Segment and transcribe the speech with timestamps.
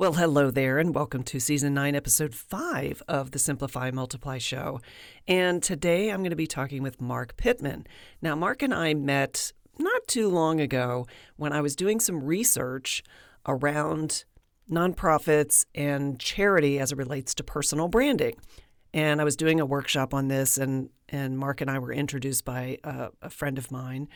[0.00, 4.80] Well, hello there, and welcome to season nine, episode five of the Simplify Multiply show.
[5.26, 7.84] And today I'm going to be talking with Marc Pitman.
[8.22, 13.02] Now, Marc and I met not too long ago when I was doing some research
[13.44, 14.24] around
[14.70, 18.36] nonprofits and charity as it relates to personal branding.
[18.94, 22.44] And I was doing a workshop on this, and, and Marc and I were introduced
[22.44, 24.06] by a, a friend of mine,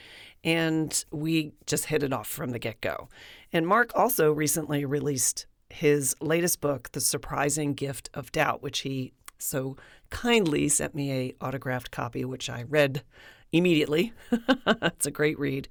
[0.44, 3.08] and we just hit it off from the get go.
[3.52, 9.12] And Marc also recently released his latest book, The Surprising Gift of Doubt, which he
[9.38, 9.76] so
[10.10, 13.02] kindly sent me a autographed copy, which I read
[13.50, 14.12] immediately.
[14.66, 15.68] it's a great read.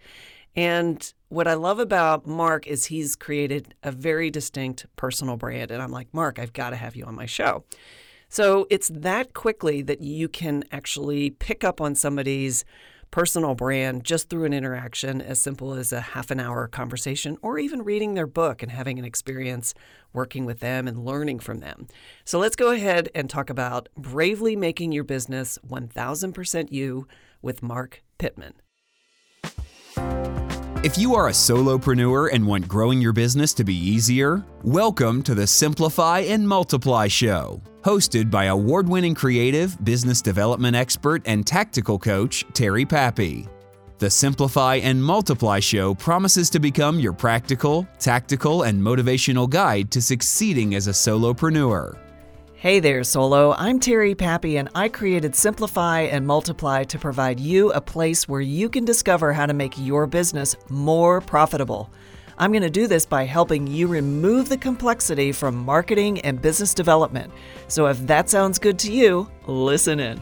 [0.56, 5.72] And what I love about Marc is he's created a very distinct personal brand.
[5.72, 7.64] And I'm like, Marc, I've got to have you on my show.
[8.28, 12.66] So it's that quickly that you can actually pick up on somebody's
[13.12, 17.60] personal brand just through an interaction as simple as a half an hour conversation or
[17.60, 19.74] even reading their book and having an experience
[20.14, 21.88] working with them and learning from them.
[22.24, 27.08] So let's go ahead and talk about bravely making your business 1000% you
[27.42, 28.54] with Marc Pitman.
[30.84, 35.36] If you are a solopreneur and want growing your business to be easier, welcome to
[35.36, 41.98] the Simplify and Multiply Show hosted by award winning creative, business development expert, and tactical
[41.98, 43.48] coach, Terry Pappy.
[43.98, 50.02] The Simplify and Multiply show promises to become your practical, tactical, and motivational guide to
[50.02, 51.98] succeeding as a solopreneur.
[52.56, 53.54] Hey there, Solo.
[53.54, 58.42] I'm Terry Pappy, and I created Simplify and Multiply to provide you a place where
[58.42, 61.92] you can discover how to make your business more profitable.
[62.42, 66.74] I'm going to do this by helping you remove the complexity from marketing and business
[66.74, 67.32] development.
[67.68, 70.20] So if that sounds good to you, listen in.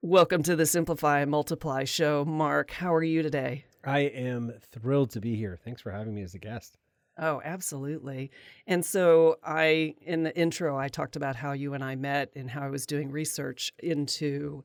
[0.00, 2.24] Welcome to the Simplify and Multiply show.
[2.24, 3.64] Marc, how are you today?
[3.82, 5.58] I am thrilled to be here.
[5.64, 6.78] Thanks for having me as a guest.
[7.20, 8.30] Oh, absolutely.
[8.66, 12.50] And so I in the intro I talked about how you and I met and
[12.50, 14.64] how I was doing research into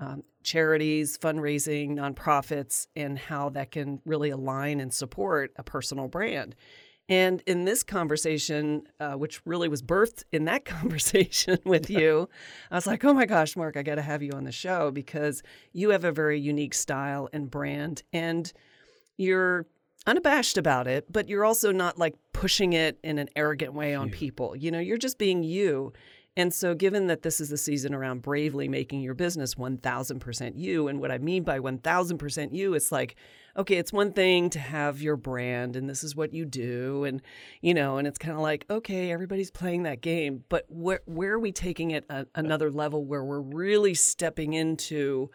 [0.00, 6.56] um, charities, fundraising, nonprofits, and how that can really align and support a personal brand.
[7.10, 12.30] And in this conversation, uh, which really was birthed in that conversation with you,
[12.70, 14.90] I was like, oh my gosh, Marc, I got to have you on the show
[14.90, 15.42] because
[15.72, 18.04] you have a very unique style and brand.
[18.12, 18.50] And
[19.18, 19.66] you're
[20.06, 24.10] unabashed about it, but you're also not like pushing it in an arrogant way on
[24.10, 24.56] people.
[24.56, 25.92] You know, you're just being you.
[26.36, 30.86] And so, given that this is the season around bravely making your business 1000% you,
[30.86, 33.16] and what I mean by 1000% you, it's like,
[33.56, 37.04] okay, it's one thing to have your brand and this is what you do.
[37.04, 37.20] And,
[37.60, 40.44] you know, and it's kind of like, okay, everybody's playing that game.
[40.48, 45.30] But where, where are we taking it a, another level where we're really stepping into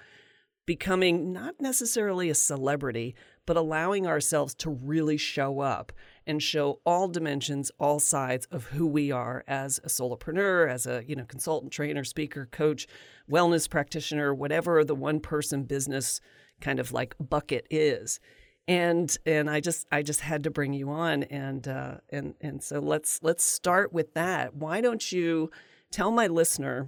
[0.65, 5.91] becoming not necessarily a celebrity, but allowing ourselves to really show up
[6.27, 11.03] and show all dimensions, all sides of who we are as a solopreneur, as a
[11.07, 12.87] you know consultant, trainer, speaker, coach,
[13.29, 16.19] wellness practitioner, whatever the one person business
[16.61, 18.19] kind of like bucket is.
[18.67, 22.63] And and I just I just had to bring you on and uh, and and
[22.63, 24.55] so let's let's start with that.
[24.55, 25.51] Why don't you
[25.91, 26.87] tell my listener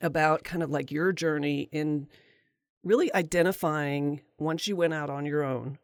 [0.00, 2.08] about kind of like your journey in
[2.84, 5.78] really identifying once you went out on your own,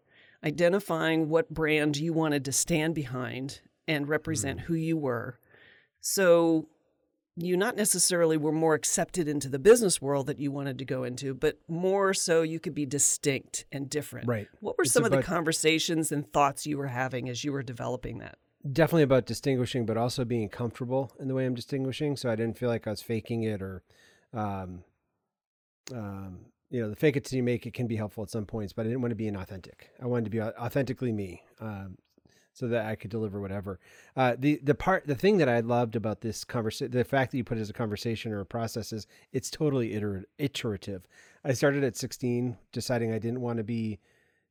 [0.44, 4.62] identifying what brand you wanted to stand behind and represent mm.
[4.62, 5.38] who you were.
[6.00, 6.68] So
[7.40, 11.04] you not necessarily were more accepted into the business world that you wanted to go
[11.04, 14.26] into, but more so you could be distinct and different.
[14.26, 14.48] Right.
[14.60, 17.52] What were it's some about, of the conversations and thoughts you were having as you
[17.52, 18.38] were developing that?
[18.72, 22.16] Definitely about distinguishing, but also being comfortable in the way I'm distinguishing.
[22.16, 23.84] So I didn't feel like I was faking it or
[24.34, 24.82] um,
[25.94, 28.44] um, you know, the fake it till you make it can be helpful at some
[28.44, 29.88] points, but I didn't want to be inauthentic.
[30.02, 31.96] I wanted to be authentically me, um,
[32.52, 33.78] so that I could deliver whatever.
[34.16, 37.38] Uh, the the part, the thing that I loved about this conversation, the fact that
[37.38, 41.06] you put it as a conversation or a process is it's totally iter- iterative.
[41.44, 44.00] I started at 16, deciding I didn't want to be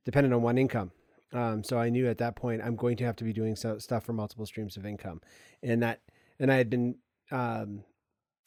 [0.06, 0.92] dependent on one income.
[1.34, 3.78] Um, so I knew at that point I'm going to have to be doing so,
[3.78, 5.22] stuff for multiple streams of income,
[5.62, 6.02] and that,
[6.40, 6.96] and I had been.
[7.30, 7.84] Um,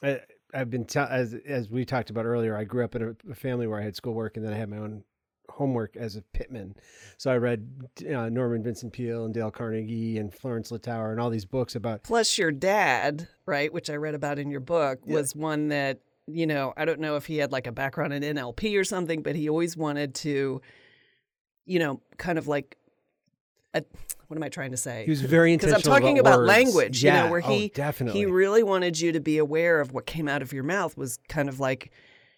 [0.03, 0.21] I,
[0.55, 2.57] I've been as as we talked about earlier.
[2.57, 4.69] I grew up in a, a, family where I had schoolwork, and then I had
[4.69, 5.05] my own
[5.51, 6.75] homework as a Pitman.
[7.19, 7.69] So I read
[8.01, 12.03] uh, Norman Vincent Peale and Dale Carnegie and Florence Littauer and all these books about.
[12.03, 15.15] Plus, your dad, right, which I read about in your book, yeah.
[15.15, 18.23] was one that you know I don't know if he had like a background in
[18.23, 20.61] NLP or something, but he always wanted to,
[21.67, 22.77] you know, kind of like.
[23.75, 23.85] A,
[24.27, 25.05] what am I trying to say?
[25.05, 25.79] He was very intentional.
[25.79, 27.17] Because I'm talking about, about language, yeah.
[27.17, 29.93] you know, where oh, he oh, definitely he really wanted you to be aware of
[29.93, 31.93] what came out of your mouth was kind of like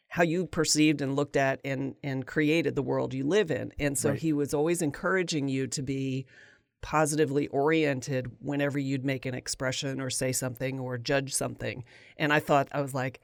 [0.09, 3.73] how you perceived and looked at and and created the world you live in.
[3.79, 4.19] And so Right.
[4.19, 6.27] he was always encouraging you to be
[6.83, 11.85] positively oriented whenever you'd make an expression or say something or judge something.
[12.19, 13.21] And I thought I was like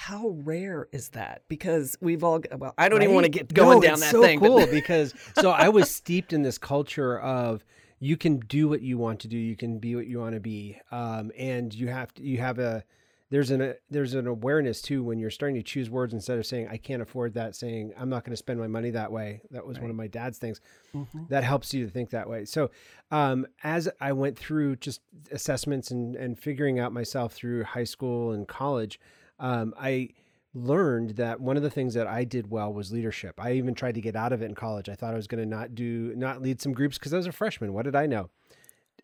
[0.00, 1.42] how rare is that?
[1.48, 4.10] Because we've all well, I don't even want to get going No, down it's that
[4.12, 4.38] so thing.
[4.38, 7.64] but- Cool because so I was steeped in this culture of
[7.98, 10.40] you can do what you want to do, you can be what you want to
[10.40, 12.84] be, um, and you have to you have a
[13.30, 16.46] there's an a, there's an awareness too when you're starting to choose words instead of
[16.46, 19.40] saying I can't afford that, saying I'm not going to spend my money that way.
[19.50, 20.60] That was one of my dad's things.
[20.94, 21.28] Mhm.
[21.28, 22.44] That helps you to think that way.
[22.44, 22.70] So
[23.10, 25.00] um, as I went through just
[25.32, 29.00] assessments and and figuring out myself through high school and college,
[29.38, 30.10] um, I
[30.54, 33.38] learned that one of the things that I did well was leadership.
[33.38, 34.88] I even tried to get out of it in college.
[34.88, 37.26] I thought I was going to not do not lead some groups because I was
[37.26, 37.72] a freshman.
[37.72, 38.30] What did I know?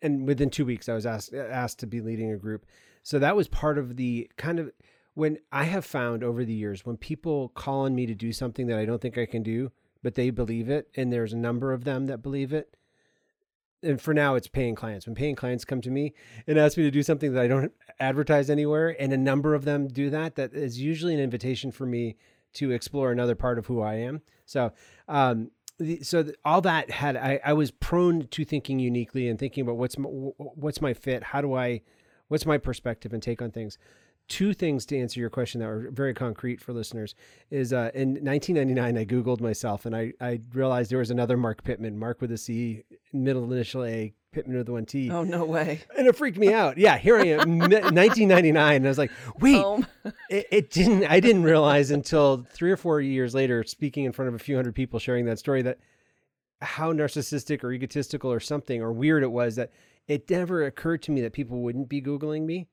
[0.01, 2.65] And within two weeks, I was asked asked to be leading a group.
[3.03, 4.71] So that was part of the kind of
[5.13, 8.67] when I have found over the years when people call on me to do something
[8.67, 9.71] that I don't think I can do,
[10.03, 12.75] but they believe it, and there's a number of them that believe it.
[13.85, 15.05] And for now, it's paying clients.
[15.05, 16.13] When paying clients come to me
[16.47, 19.63] and ask me to do something that I don't advertise anywhere, and a number of
[19.63, 22.17] them do that, that is usually an invitation for me
[22.53, 24.21] to explore another part of who I am.
[24.45, 24.71] So,
[25.07, 25.51] um,
[26.01, 29.97] so all that had I, I was prone to thinking uniquely and thinking about what's
[29.97, 31.81] my, what's my fit, how do I,
[32.29, 33.77] what's my perspective and take on things.
[34.27, 37.13] Two things to answer your question that were very concrete for listeners
[37.51, 41.63] is uh, in 1999 I googled myself and I I realized there was another Marc
[41.63, 42.83] Pitman, Marc with a C,
[43.13, 45.09] middle initial A, Pitman with one T.
[45.09, 45.81] Oh no way.
[45.97, 46.77] And it freaked me out.
[46.77, 48.75] Yeah, here I am, 1999.
[48.75, 49.63] And I was like, wait,
[50.29, 54.29] it, it didn't, I didn't realize until three or four years later, speaking in front
[54.29, 55.79] of a few hundred people sharing that story, that
[56.61, 59.71] how narcissistic or egotistical or something or weird it was that
[60.07, 62.67] it never occurred to me that people wouldn't be Googling me.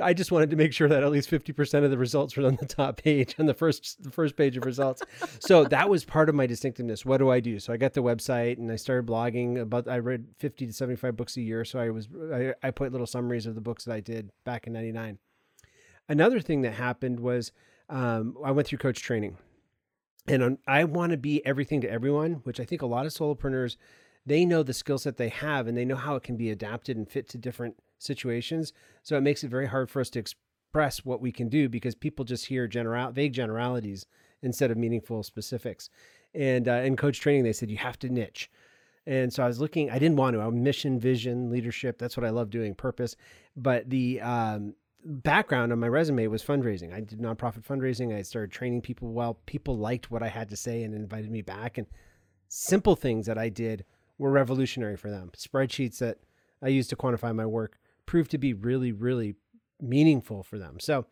[0.00, 2.56] I just wanted to make sure that at least 50% of the results were on
[2.56, 5.02] the top page on the first the first page of results.
[5.40, 7.06] so that was part of my distinctiveness.
[7.06, 7.58] What do I do?
[7.58, 11.16] So I got the website and I started blogging about I read 50 to 75
[11.16, 13.94] books a year, so I was I, I put little summaries of the books that
[13.94, 15.18] I did back in 99.
[16.08, 17.52] Another thing that happened was
[17.88, 19.38] um, I went through coach training.
[20.28, 23.12] And um, I want to be everything to everyone, which I think a lot of
[23.12, 23.76] solopreneurs
[24.26, 26.96] they know the skill set they have and they know how it can be adapted
[26.96, 28.72] and fit to different situations.
[29.02, 31.94] So it makes it very hard for us to express what we can do because
[31.94, 34.06] people just hear general vague generalities
[34.42, 35.88] instead of meaningful specifics.
[36.34, 38.50] And uh, in coach training, they said you have to niche.
[39.06, 39.90] And so I was looking.
[39.90, 40.40] I didn't want to.
[40.40, 41.98] I'm mission, vision, leadership.
[41.98, 42.74] That's what I love doing.
[42.74, 43.14] Purpose.
[43.56, 46.92] But the um, background on my resume was fundraising.
[46.92, 48.14] I did nonprofit fundraising.
[48.14, 49.38] I started training people well.
[49.46, 51.78] People liked what I had to say and invited me back.
[51.78, 51.86] And
[52.48, 53.84] simple things that I did
[54.18, 55.30] were revolutionary for them.
[55.36, 56.18] Spreadsheets that
[56.60, 59.34] I used to quantify my work proved to be really, really
[59.80, 60.80] meaningful for them.
[60.80, 61.06] So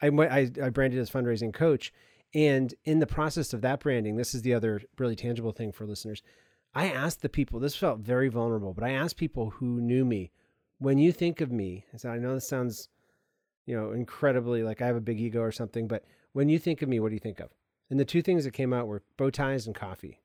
[0.00, 1.92] I, I, I branded as fundraising coach.
[2.32, 5.84] And in the process of that branding, this is the other really tangible thing for
[5.84, 6.22] listeners.
[6.74, 10.30] I asked the people, this felt very vulnerable, but I asked people who knew me,
[10.78, 12.88] when you think of me, I said, I know this sounds,
[13.66, 16.80] you know, incredibly like I have a big ego or something, but when you think
[16.80, 17.50] of me, what do you think of?
[17.90, 20.19] And the two things that came out were bow ties and coffee.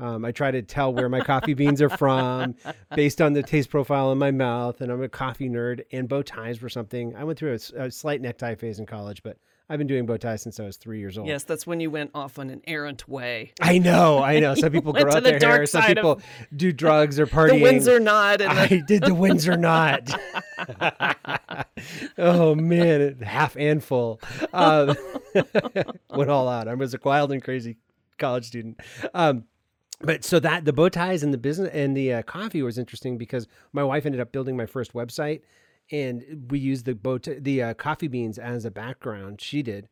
[0.00, 2.56] Um, I try to tell where my coffee beans are from
[2.96, 5.82] based on the taste profile in my mouth, and I'm a coffee nerd.
[5.92, 9.36] And bow ties were something I went through a slight necktie phase in college, but
[9.68, 11.26] I've been doing bow ties since I was three years old.
[11.26, 13.52] yes, that's when you went off on an errant way.
[13.62, 14.54] I know, I know.
[14.54, 15.66] Some people grow out the their dark hair.
[15.66, 16.20] Some of- people
[16.54, 17.58] do drugs or partying.
[17.58, 20.10] The Windsor nod and I the, did the Windsor knot.
[22.18, 24.20] oh man, half and full.
[24.52, 24.96] Um,
[26.10, 26.68] went all out.
[26.68, 27.76] I was a wild and crazy
[28.18, 28.80] college student.
[29.14, 29.44] Um,
[30.00, 33.16] but so that the bow ties and the business and the uh, coffee was interesting
[33.16, 35.42] because my wife ended up building my first website,
[35.90, 39.40] and we used the bow t- the uh, coffee beans as a background.
[39.40, 39.88] She did,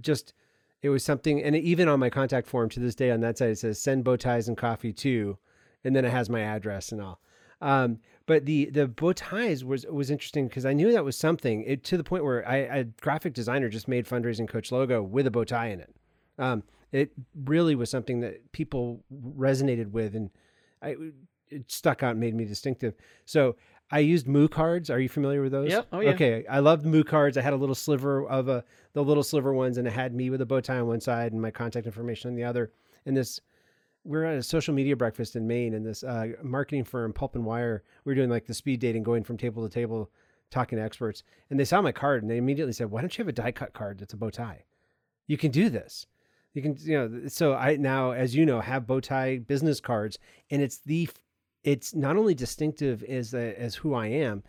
[0.00, 0.32] just
[0.80, 3.50] it was something, and even on my contact form to this day on that site
[3.50, 5.38] it says send bow ties and coffee to,
[5.84, 7.20] and then it has my address and all.
[7.60, 11.62] Um, but the the bow ties was was interesting because I knew that was something
[11.62, 15.26] it, to the point where I, a graphic designer just made fundraising coach logo with
[15.26, 15.94] a bow tie in it.
[16.38, 17.12] Um, it
[17.44, 19.02] really was something that people
[19.36, 20.30] resonated with, and
[20.80, 20.96] I
[21.48, 22.94] it stuck out and made me distinctive.
[23.24, 23.56] So
[23.90, 24.88] I used Moo cards.
[24.90, 25.70] Are you familiar with those?
[25.70, 25.86] Yep.
[25.92, 26.10] Oh, yeah.
[26.10, 27.36] Okay, I loved Moo cards.
[27.36, 30.30] I had a little sliver of a the little sliver ones, and it had me
[30.30, 32.72] with a bow tie on one side and my contact information on the other.
[33.06, 33.40] And this
[34.04, 37.44] we're at a social media breakfast in Maine, and this uh, marketing firm, Pulp and
[37.44, 40.10] Wire, we were doing like the speed dating, going from table to table,
[40.50, 41.22] talking to experts.
[41.50, 43.52] And they saw my card, and they immediately said, "Why don't you have a die
[43.52, 44.64] cut card that's a bow tie?
[45.26, 46.06] You can do this.
[46.54, 50.18] You can, you know." So I now, as you know, have bow tie business cards,
[50.50, 51.08] and it's the,
[51.64, 54.42] it's not only distinctive as uh, as who I am,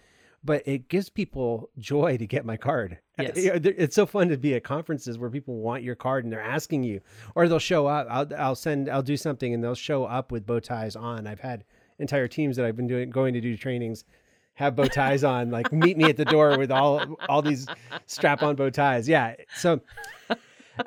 [0.43, 2.99] but it gives people joy to get my card.
[3.19, 3.33] Yes.
[3.35, 6.81] It's so fun to be at conferences where people want your card and they're asking
[6.83, 6.99] you,
[7.35, 8.07] or they'll show up.
[8.09, 11.27] I'll, I'll send, I'll do something and they'll show up with bow ties on.
[11.27, 11.63] I've had
[11.99, 14.03] entire teams that I've been doing, going to do trainings
[14.55, 17.67] have bow ties on, like meet me at the door with all, all these
[18.07, 19.07] strap on bow ties.
[19.07, 19.35] Yeah.
[19.57, 19.79] So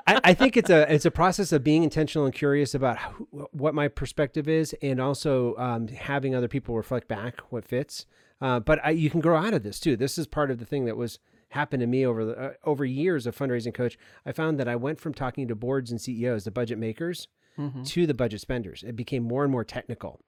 [0.07, 3.49] I, I, think it's a, it's a process of being intentional and curious about who,
[3.52, 4.75] what my perspective is.
[4.83, 8.07] And also um, having other people reflect back what fits.
[8.40, 9.97] Uh, but I, you can grow out of this too.
[9.97, 11.19] This is part of the thing that was
[11.50, 13.99] happened to me over the uh, over years of fundraising coach.
[14.25, 17.28] I found that I went from talking to boards and CEOs, the budget makers,
[17.59, 17.83] mm-hmm.
[17.83, 18.85] to the budget spenders.
[18.87, 20.21] It became more and more technical.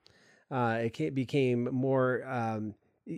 [0.50, 2.74] Uh, it became more, um,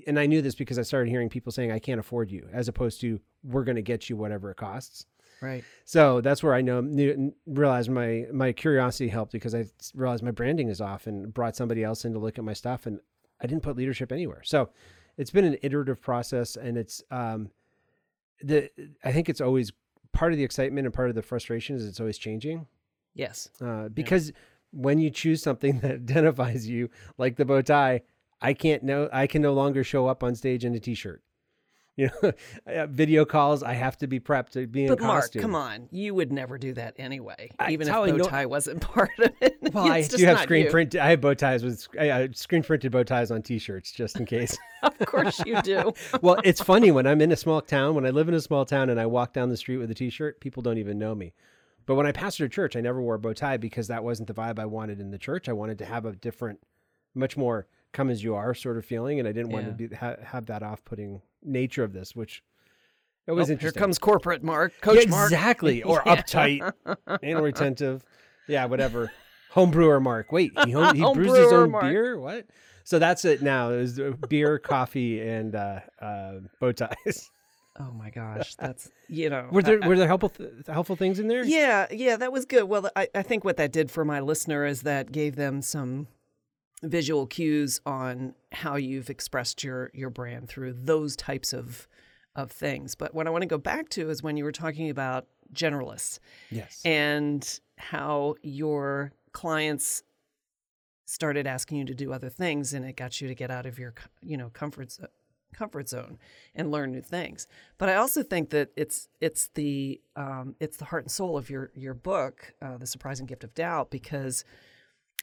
[0.07, 2.67] and I knew this because I started hearing people saying, "I can't afford you," as
[2.67, 5.07] opposed to "We're going to get you whatever it costs."
[5.41, 5.65] Right.
[5.85, 10.31] So that's where I know knew, realized my my curiosity helped because I realized my
[10.31, 13.01] branding is off and brought somebody else in to look at my stuff and
[13.41, 14.43] I didn't put leadership anywhere.
[14.45, 14.71] So
[15.17, 17.51] it's been an iterative process, and it's um,
[18.43, 18.71] the
[19.05, 19.73] I think it's always
[20.13, 22.67] part of the excitement and part of the frustration is it's always changing.
[23.15, 24.35] Yes, uh, because yeah.
[24.73, 28.03] when you choose something that identifies you, like the bow tie,
[28.41, 31.23] I can't know I can no longer show up on stage in a t-shirt
[31.97, 32.33] you know,
[32.67, 33.63] uh, video calls.
[33.63, 35.43] I have to be prepped to be in but costume.
[35.43, 38.81] Mark, come on, you would never do that anyway, I, even if bow tie wasn't
[38.93, 39.59] part of it.
[39.73, 40.95] Well, I do have screen print.
[40.97, 44.57] I have bow ties with I, screen printed bow ties on T-shirts just in case.
[44.83, 45.93] of course you do.
[46.23, 47.95] well, it's funny when I'm in a small town.
[47.95, 49.95] When I live in a small town and I walk down the street with a
[49.95, 51.35] T-shirt, people don't even know me.
[51.87, 54.29] But when I pastored a church, I never wore a bow tie because that wasn't
[54.29, 55.49] the vibe I wanted in the church.
[55.49, 56.61] I wanted to have a different,
[57.15, 59.95] much more come as you are sort of feeling, and I didn't want to be,
[59.95, 62.43] ha- have that off-putting nature of this, which
[63.27, 63.79] it was oh, interesting.
[63.79, 66.17] Here comes corporate Marc, Coach yeah, Marc, exactly, or yeah.
[66.17, 66.73] uptight,
[67.23, 68.05] anal retentive,
[68.49, 69.13] yeah, whatever.
[69.53, 70.31] Home brewer Marc.
[70.31, 71.85] Wait, he, home, he brews his own Marc.
[71.85, 72.19] beer.
[72.19, 72.47] What?
[72.85, 73.71] So that's it now.
[73.71, 77.31] It was beer, coffee, and uh, uh, bow ties.
[77.79, 79.49] Oh my gosh, that's you know.
[79.51, 81.45] Were there I, were there helpful th- helpful things in there?
[81.45, 82.65] Yeah, yeah, that was good.
[82.65, 86.09] Well, I, I think what that did for my listener is that gave them some
[86.83, 91.87] visual cues on how you've expressed your your brand through those types of
[92.37, 92.95] of things.
[92.95, 96.19] But what I want to go back to is when you were talking about generalists.
[96.51, 96.81] Yes.
[96.85, 100.03] And how your clients
[101.07, 103.81] started asking you to do other things and it got you to get out of
[103.81, 104.97] your you know comfort
[105.53, 106.19] comfort zone
[106.55, 107.47] and learn new things.
[107.79, 111.51] But I also think that it's it's the um, it's the heart and soul of
[111.51, 114.45] your your book, uh, The Surprising Gift of Doubt, because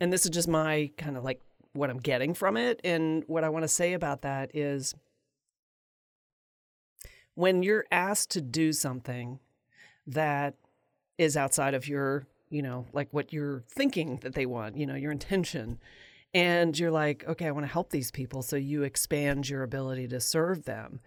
[0.01, 1.41] and this is just my kind of like
[1.77, 2.81] what I'm getting from it.
[2.84, 4.93] And what I want to say about that is
[7.36, 9.39] when you're asked to do something
[10.07, 10.55] that
[11.17, 14.96] is outside of your, you know, like what you're thinking that they want, you know,
[14.96, 15.79] your intention,
[16.34, 18.41] and you're like, okay, I want to help these people.
[18.41, 21.00] So you expand your ability to serve them.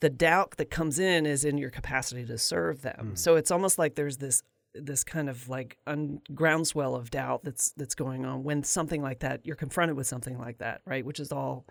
[0.00, 3.12] The doubt that comes in is in your capacity to serve them.
[3.12, 3.18] Mm.
[3.18, 4.42] So it's almost like there's this
[4.74, 9.20] this kind of like un- groundswell of doubt that's that's going on when something like
[9.20, 11.04] that you're confronted with something like that, right?
[11.04, 11.66] Which is all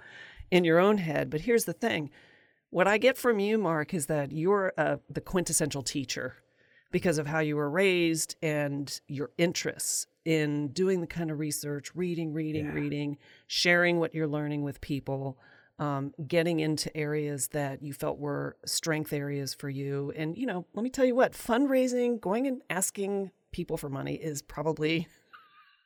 [0.51, 1.29] in your own head.
[1.29, 2.09] But here's the thing:
[2.69, 6.35] what I get from you, Marc, is that you're uh, the quintessential teacher
[6.91, 11.93] because of how you were raised and your interests in doing the kind of research,
[11.95, 12.73] reading, reading, yeah.
[12.73, 15.37] reading, sharing what you're learning with people
[15.79, 20.11] um, getting into areas that you felt were strength areas for you.
[20.15, 24.15] And, you know, let me tell you what, fundraising, going and asking people for money
[24.15, 25.07] is probably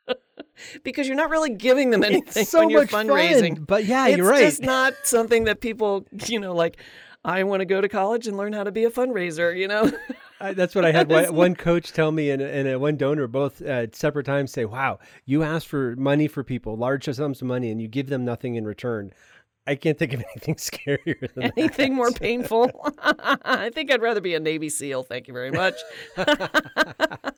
[0.83, 3.57] because you're not really giving them anything so when you're fundraising.
[3.57, 4.43] Fun, but yeah, it's you're right.
[4.43, 6.77] It's just not something that people, you know, like,
[7.23, 9.91] I want to go to college and learn how to be a fundraiser, you know?
[10.39, 13.61] I, that's what I had one, one, coach tell me and, and one donor both
[13.61, 17.69] at separate times say, wow, you ask for money for people, large sums of money,
[17.69, 19.13] and you give them nothing in return.
[19.71, 21.95] I can't think of anything scarier than anything that.
[21.95, 22.69] more painful.
[22.99, 25.03] I think I'd rather be a Navy SEAL.
[25.03, 25.75] Thank you very much.
[26.15, 27.35] but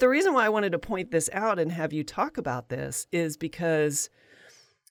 [0.00, 3.06] the reason why I wanted to point this out and have you talk about this
[3.12, 4.10] is because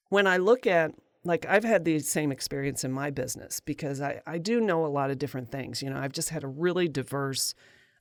[0.08, 0.94] when I look at
[1.26, 4.88] like I've had the same experience in my business because I, I do know a
[4.88, 5.84] lot of different things.
[5.84, 7.56] You know, I've just had a really diverse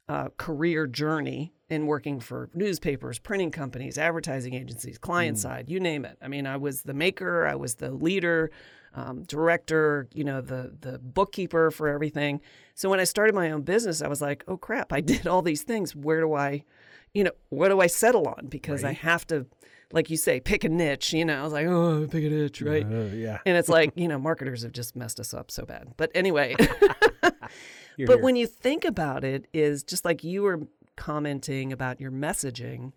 [0.09, 5.41] uh, career journey in working for newspapers, printing companies, advertising agencies, client mm.
[5.41, 6.17] side, you name it.
[6.23, 8.51] I mean, I was the maker, I was the leader,
[8.95, 12.41] um, director, you know, the the bookkeeper for everything.
[12.75, 15.43] So when I started my own business, I was like, oh crap, I did all
[15.43, 15.95] these things.
[15.95, 16.65] Where do I,
[17.13, 18.47] you know, what do I settle on?
[18.49, 18.91] Because right.
[18.91, 19.47] I have to,
[19.93, 21.13] like you say, pick a niche.
[21.13, 22.87] You know, I was like, oh, pick a niche, right?
[22.87, 23.39] Uh, yeah.
[23.45, 25.89] And it's like, you know, marketers have just messed us up so bad.
[25.97, 26.55] But anyway.
[27.99, 28.23] but here.
[28.23, 30.63] when you think about it, is just like you were
[30.97, 32.93] commenting about your messaging,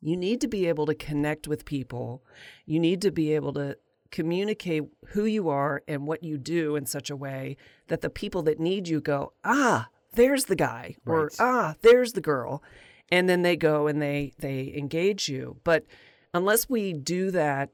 [0.00, 2.24] you need to be able to connect with people.
[2.66, 3.76] You need to be able to
[4.10, 7.56] communicate who you are and what you do in such a way
[7.88, 12.20] that the people that need you go, ah, there's the guy, or ah, there's the
[12.20, 12.62] girl,
[13.10, 15.56] and then they go and they they engage you.
[15.64, 15.86] But
[16.34, 17.70] unless we do that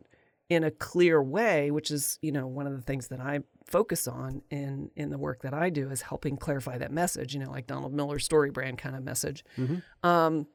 [0.49, 4.09] in a clear way, which is you know one of the things that I focus
[4.09, 7.35] on in in the work that I do is helping clarify that message.
[7.35, 9.45] You know, like Donald Miller's StoryBrand kind of message.
[10.03, 10.47] Um,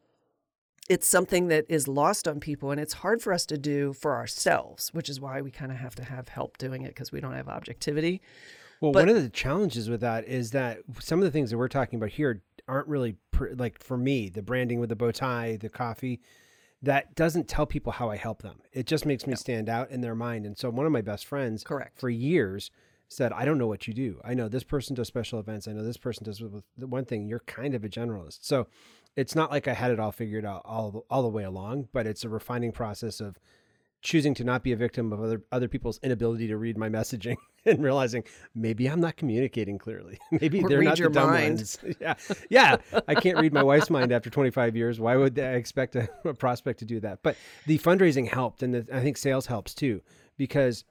[0.89, 4.15] it's something that is lost on people, and it's hard for us to do for
[4.15, 7.21] ourselves, which is why we kind of have to have help doing it because we
[7.21, 8.21] don't have objectivity.
[8.81, 11.57] Well, But- one of the challenges with that is that some of the things that
[11.57, 15.11] we're talking about here aren't really pr- like for me, the branding with the bow
[15.11, 16.19] tie, the coffee,
[16.81, 18.59] that doesn't tell people how I help them.
[18.73, 20.45] It just makes me stand out in their mind.
[20.45, 21.97] And so one of my best friends Correct.
[21.97, 22.71] for years
[23.13, 24.19] said, I don't know what you do.
[24.23, 25.67] I know this person does special events.
[25.67, 27.27] I know this person does with the one thing.
[27.27, 28.39] You're kind of a generalist.
[28.41, 28.67] So
[29.15, 32.07] it's not like I had it all figured out all, all the way along, but
[32.07, 33.37] it's a refining process of
[34.01, 37.37] choosing to not be a victim of other other people's inability to read my messaging
[37.65, 38.21] and realizing
[38.53, 40.19] maybe I'm not communicating clearly.
[40.41, 41.55] maybe Or they're not your the dumb mind.
[41.55, 41.77] ones.
[42.01, 42.15] yeah,
[42.49, 42.77] yeah.
[43.07, 44.99] I can't read my wife's mind after 25 years.
[44.99, 47.19] Why would I expect a, a prospect to do that?
[47.23, 50.01] But the fundraising helped, and the, I think sales helps too
[50.35, 50.83] because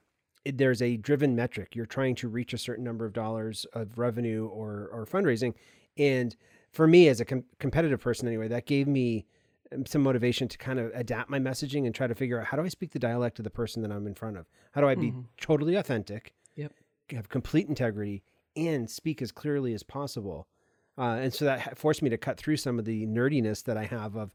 [0.45, 1.75] there's a driven metric.
[1.75, 5.53] You're trying to reach a certain number of dollars of revenue or or fundraising,
[5.97, 6.35] and
[6.71, 9.25] for me as a com- competitive person anyway, that gave me
[9.71, 12.57] um, some motivation to kind of adapt my messaging and try to figure out how
[12.57, 14.47] do I speak the dialect of the person that I'm in front of?
[14.71, 16.33] How do I be totally authentic?
[16.55, 16.73] Yep.
[17.11, 18.23] Have complete integrity
[18.55, 20.47] and speak as clearly as possible.
[20.97, 23.85] Uh, and so that forced me to cut through some of the nerdiness that I
[23.85, 24.31] have of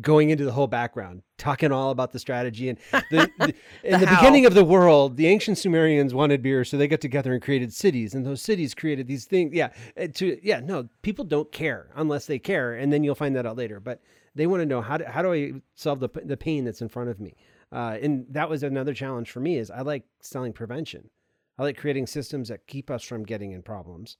[0.00, 2.78] going into the whole background, talking all about the strategy and
[3.10, 6.86] the, the, in the, beginning of the world, the ancient Sumerians wanted beer, so they
[6.86, 9.52] got together and created cities, and those cities created these things.
[9.52, 9.70] Yeah,
[10.00, 13.46] uh, to yeah, no, people don't care unless they care, and then you'll find that
[13.46, 13.80] out later.
[13.80, 14.00] But
[14.34, 16.88] they want to know how do, how do I solve the the pain that's in
[16.88, 17.34] front of me,
[17.72, 19.56] uh, and that was another challenge for me.
[19.56, 21.10] Is I like selling prevention.
[21.58, 24.16] I like creating systems that keep us from getting in problems.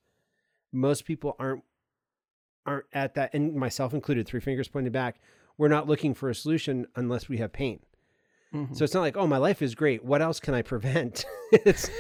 [0.72, 1.62] Most people aren't
[2.66, 4.26] aren't at that, and myself included.
[4.26, 5.20] Three fingers pointed back.
[5.60, 7.80] We're not looking for a solution unless we have pain.
[8.54, 8.72] Mm-hmm.
[8.72, 10.02] So it's not like, oh, my life is great.
[10.02, 11.26] What else can I prevent?
[11.52, 11.90] it's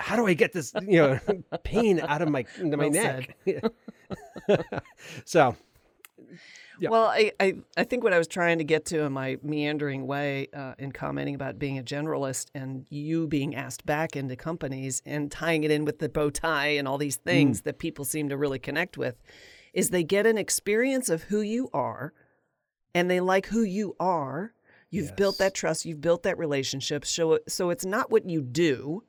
[0.00, 1.20] how do I get this, you know,
[1.62, 3.36] pain out of my my Well neck?
[5.24, 5.54] so
[6.80, 6.90] Yeah.
[6.90, 10.08] Well, I, I, I think what I was trying to get to in my meandering
[10.08, 15.00] way uh, in commenting about being a generalist and you being asked back into companies
[15.06, 17.24] and tying it in with the bow tie and all these Mm.
[17.24, 19.14] things that people seem to really connect with
[19.72, 22.12] is they get an experience of who you are
[22.94, 24.52] and they like who you are.
[24.92, 27.06] You've built that trust, you've built that relationship.
[27.06, 29.04] So, so it's not what you do,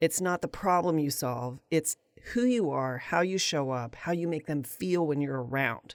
[0.00, 1.98] it's not the problem you solve, it's
[2.32, 5.94] who you are, how you show up, how you make them feel when you're around.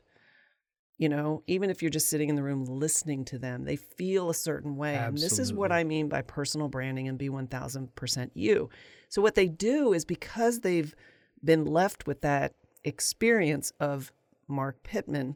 [0.98, 4.30] You know, even if you're just sitting in the room listening to them, they feel
[4.30, 4.96] a certain way.
[4.96, 8.70] And this is what I mean by personal branding and be 1000% you.
[9.10, 10.96] So, what they do is because they've
[11.44, 12.54] been left with that
[12.86, 14.14] experience of
[14.48, 15.36] Marc Pitman,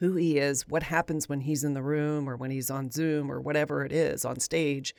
[0.00, 3.30] who he is, what happens when he's in the room or when he's on Zoom
[3.30, 4.94] or whatever it is on stage,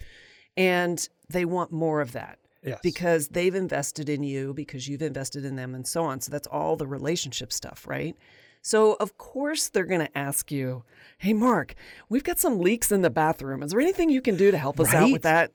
[0.55, 5.45] and they want more of that yes, because they've invested in you because you've invested
[5.45, 6.21] in them and so on.
[6.21, 8.15] So that's all the relationship stuff, right?
[8.61, 10.83] So of course they're going to ask you,
[11.19, 11.75] "Hey Marc,
[12.09, 13.63] we've got some leaks in the bathroom.
[13.63, 15.51] Is there anything you can do to help us out with that?"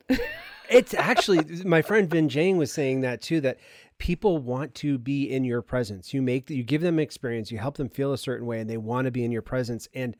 [0.69, 3.41] it's actually my friend Vin Jang was saying that too.
[3.41, 3.57] That
[3.97, 6.13] people want to be in your presence.
[6.13, 7.51] You make you give them experience.
[7.51, 9.87] You help them feel a certain way, and they want to be in your presence.
[9.93, 10.15] And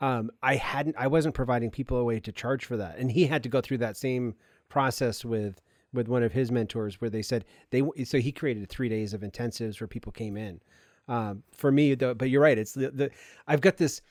[0.00, 3.26] um, I hadn't, I wasn't providing people a way to charge for that, and he
[3.26, 4.34] had to go through that same
[4.68, 5.60] process with
[5.92, 7.82] with one of his mentors, where they said they.
[8.04, 10.60] So he created three days of intensives where people came in.
[11.08, 12.58] Um, for me, though, but you're right.
[12.58, 13.10] It's the, the
[13.46, 14.02] I've got this.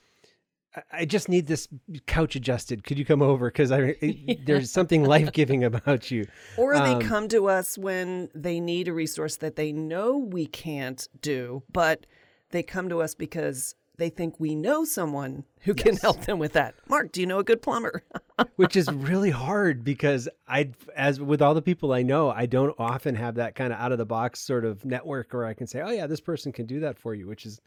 [0.92, 1.68] I- just need this
[2.06, 2.84] couch adjusted.
[2.84, 3.48] Could you come over?
[3.48, 3.96] Because I
[4.44, 6.26] there's something life giving about you.
[6.56, 10.46] or they Um, come to us when they need a resource that they know we
[10.46, 12.06] can't do, but
[12.50, 16.52] they come to us because they think we know someone who can help them with
[16.52, 16.74] that.
[16.86, 18.02] Marc, do you know a good plumber?
[18.56, 22.74] which is really hard because I, as with all the people I know, I don't
[22.78, 25.66] often have that kind of out of the box sort of network where I can
[25.66, 27.58] say, oh yeah, this person can do that for you, which is,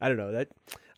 [0.00, 0.48] I don't know that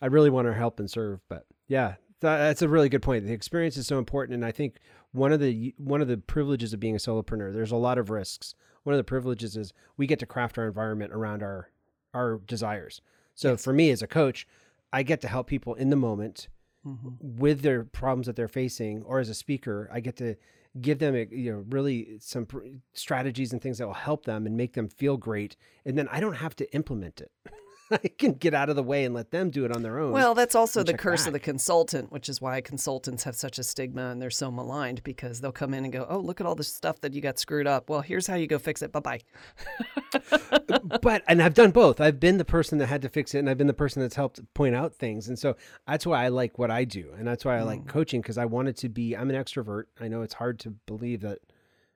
[0.01, 3.25] I really want to help and serve, but yeah, tha- that's a really good point.
[3.25, 4.77] The experience is so important, and I think
[5.11, 8.09] one of the one of the privileges of being a solopreneur, there's a lot of
[8.09, 8.55] risks.
[8.83, 11.69] One of the privileges is we get to craft our environment around our
[12.13, 13.01] our desires.
[13.35, 14.47] So for me as a coach,
[14.91, 16.47] I get to help people in the moment
[16.85, 17.09] mm-hmm.
[17.19, 20.35] with their problems that they're facing or as a speaker i get to
[20.81, 22.59] give them you know really some pr-
[22.93, 26.19] strategies and things that will help them and make them feel great and then i
[26.19, 27.31] don't have to implement it
[27.93, 30.11] I can get out of the way and let them do it on their own.
[30.11, 33.63] Well, that's also the curse of the consultant, which is why consultants have such a
[33.63, 36.55] stigma and they're so maligned because they'll come in and go, "Oh, look at all
[36.55, 37.89] the stuff that you got screwed up.
[37.89, 38.91] Well, here's how you go fix it.
[38.91, 39.19] Bye bye."
[41.01, 41.99] but and I've done both.
[42.01, 44.15] I've been the person that had to fix it, and I've been the person that's
[44.15, 45.27] helped point out things.
[45.27, 45.55] And so
[45.87, 47.65] that's why I like what I do, and that's why I Mm.
[47.65, 49.15] like coaching because I wanted to be.
[49.15, 49.83] I'm an extrovert.
[49.99, 51.39] I know it's hard to believe that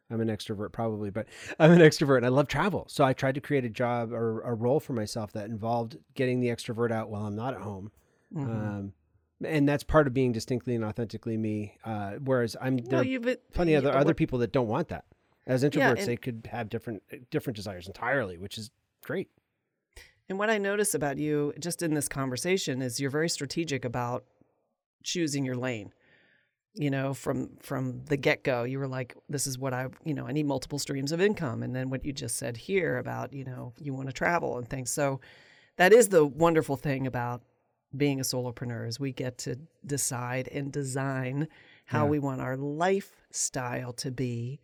[0.09, 1.27] I'm an extrovert, probably, but
[1.59, 2.85] I'm an extrovert, and I love travel.
[2.89, 6.39] So I tried to create a job or a role for myself that involved getting
[6.39, 7.91] the extrovert out while I'm not at home.
[8.35, 8.51] Mm-hmm.
[8.51, 8.93] Um,
[9.43, 11.77] and that's part of being distinctly and authentically me.
[11.83, 15.05] Uh, whereas I'm there are plenty of other, other people that don't want that.
[15.45, 18.71] As introverts, and- they could have different different desires entirely, which is
[19.03, 19.29] great.
[20.29, 24.25] And what I notice about you just in this conversation is you're very strategic about
[25.03, 25.93] choosing your lane.
[26.79, 30.27] You know, from from the get-go, you were like this is what I, you know,
[30.27, 33.43] I need multiple streams of income and then what you just said here about, you
[33.43, 34.91] know, you want to travel and things.
[34.91, 35.19] So
[35.77, 37.41] that is the wonderful thing about
[37.95, 41.47] being a solopreneur is we get to decide and design
[41.85, 42.09] how Yeah.
[42.11, 44.59] we want our lifestyle to be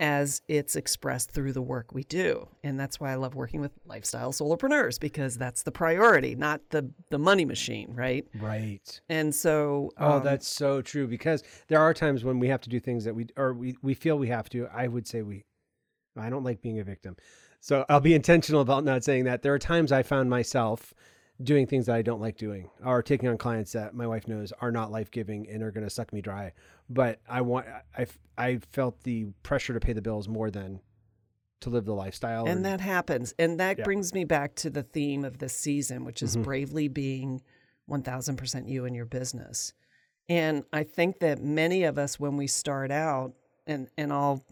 [0.00, 2.48] as it's expressed through the work we do.
[2.64, 6.90] And that's why I love working with lifestyle solopreneurs because that's the priority, not the
[7.10, 8.26] the money machine, right?
[8.40, 9.00] Right.
[9.08, 12.68] And so Oh, um, that's so true because there are times when we have to
[12.68, 14.66] do things that we or we, we feel we have to.
[14.74, 15.44] I would say we
[16.18, 17.16] I don't like being a victim.
[17.60, 19.42] So I'll be intentional about not saying that.
[19.42, 20.92] There are times I found myself
[21.42, 24.52] doing things that I don't like doing or taking on clients that my wife knows
[24.60, 26.52] are not life-giving and are going to suck me dry.
[26.94, 30.80] But I want I I felt the pressure to pay the bills more than
[31.60, 33.34] to live the lifestyle and that happens.
[33.38, 33.84] And that Yeah.
[33.84, 36.42] brings me back to the theme of this season, which is Mhm.
[36.42, 37.40] bravely being
[37.86, 39.72] 1000% you in your business.
[40.28, 43.34] And I think that many of us, when we start out,
[43.66, 44.44] and, and I'll,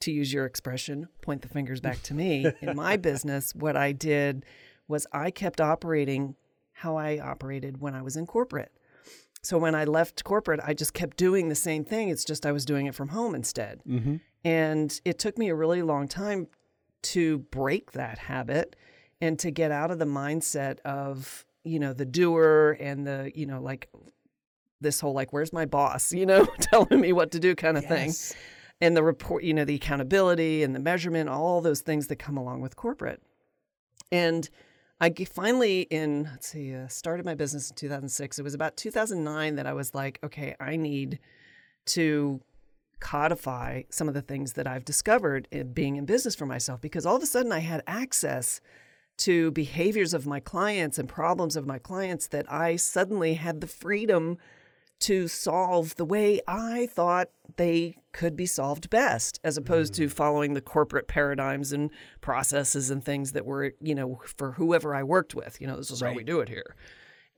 [0.00, 3.90] to use your expression, point the fingers back to me, in my business, what I
[3.92, 4.44] did
[4.86, 6.36] was I kept operating
[6.72, 8.70] how I operated when I was in corporate.
[9.46, 12.08] So when I left corporate, I just kept doing the same thing.
[12.08, 13.80] It's just I was doing it from home instead.
[13.86, 14.16] mm-hmm.
[14.44, 16.48] And it took me a really long time
[17.02, 18.74] to break that habit
[19.20, 23.46] and to get out of the mindset of, you know, the doer and the, you
[23.46, 23.88] know, like
[24.80, 27.86] this whole like, where's my boss, you know, telling me what to do kind of
[27.86, 28.12] thing.
[28.80, 32.36] And the report, you know, the accountability and the measurement, all those things that come
[32.36, 33.22] along with corporate.
[34.10, 34.48] And
[35.00, 38.38] I finally, in, let's see, uh, started my business in 2006.
[38.38, 41.18] It was about 2009 that I was like, okay, I need
[41.86, 42.40] to
[42.98, 47.04] codify some of the things that I've discovered in being in business for myself because
[47.04, 48.60] all of a sudden I had access
[49.18, 53.66] to behaviors of my clients and problems of my clients that I suddenly had the
[53.66, 54.38] freedom
[55.00, 60.08] to solve the way I thought they could be solved best, as opposed to hmm.
[60.08, 65.02] following the corporate paradigms and processes and things that were, you know, for whoever I
[65.02, 65.60] worked with.
[65.60, 66.76] You know, this is how we do it here.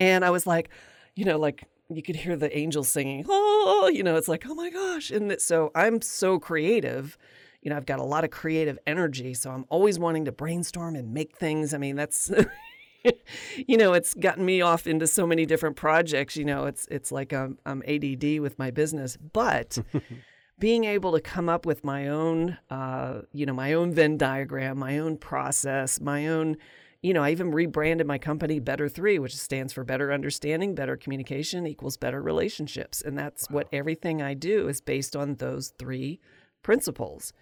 [0.01, 0.71] And I was like,
[1.17, 4.55] you know, like you could hear the angels singing, oh, you know, it's like, oh
[4.55, 5.11] my gosh.
[5.11, 7.19] And so I'm so creative.
[7.63, 9.35] You know, I've got a lot of creative energy.
[9.35, 11.75] So I'm always wanting to brainstorm and make things.
[11.75, 12.31] I mean, that's,
[13.67, 16.37] you know, it's gotten me off into so many different projects.
[16.37, 19.17] You know, it's, it's like I'm, I'm ADD with my business.
[19.17, 19.79] But
[20.59, 24.79] being able to come up with my own, uh, you know, my own Venn diagram,
[24.79, 26.57] my own process, my own,
[27.01, 30.97] you know, I even rebranded my company Better Three, which stands for better understanding, better
[30.97, 33.01] communication equals better relationships.
[33.01, 36.19] And that's what everything I do is based on those three
[36.63, 37.33] principles.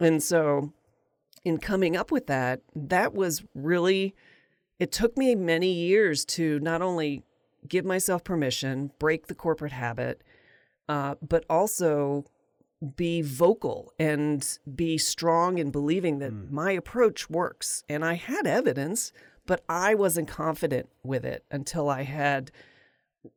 [0.00, 0.72] And so,
[1.44, 4.14] in coming up with that, that was really,
[4.84, 7.22] it took me many years to not only
[7.66, 10.20] give myself permission, break the corporate habit,
[10.90, 12.26] uh, but also
[12.94, 17.82] be vocal and be strong in believing that my approach works.
[17.88, 19.10] And I had evidence,
[19.46, 22.50] but I wasn't confident with it until I had,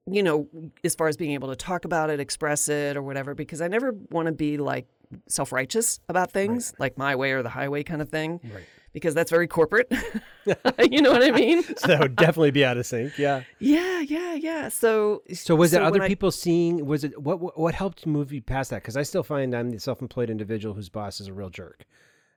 [0.06, 0.50] you know,
[0.84, 3.70] as far as being able to talk about it, express it, or whatever, because I
[3.70, 4.90] never want to be like
[5.30, 8.66] self righteous about things, like my way or the highway kind of thing, Right.
[8.98, 9.92] Because that's very corporate.
[10.90, 11.64] you know what I mean?
[11.78, 13.18] So that would definitely be out of sync.
[13.18, 13.44] Yeah.
[13.60, 14.70] Yeah, yeah, yeah.
[14.70, 16.86] So, So was it other when I- people seeing?
[16.86, 17.40] Was it what?
[17.40, 18.82] What, what helped move you past that?
[18.82, 21.86] Because I still find I'm the self-employed individual whose boss is a real jerk.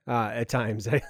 [0.07, 1.01] Uh, at times, I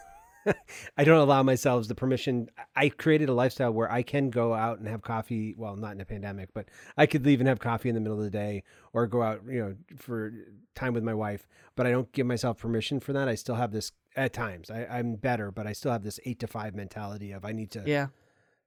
[0.98, 2.50] I don't allow myself the permission.
[2.76, 5.54] I created a lifestyle where I can go out and have coffee.
[5.58, 8.18] Well, not in a pandemic, but I could leave and have coffee in the middle
[8.18, 10.34] of the day, or go out, you know, for
[10.76, 11.48] time with my wife.
[11.76, 13.28] But I don't give myself permission for that.
[13.28, 14.70] I still have this at times.
[14.70, 17.72] I, I'm better, but I still have this eight to five mentality of I need
[17.72, 18.08] to yeah.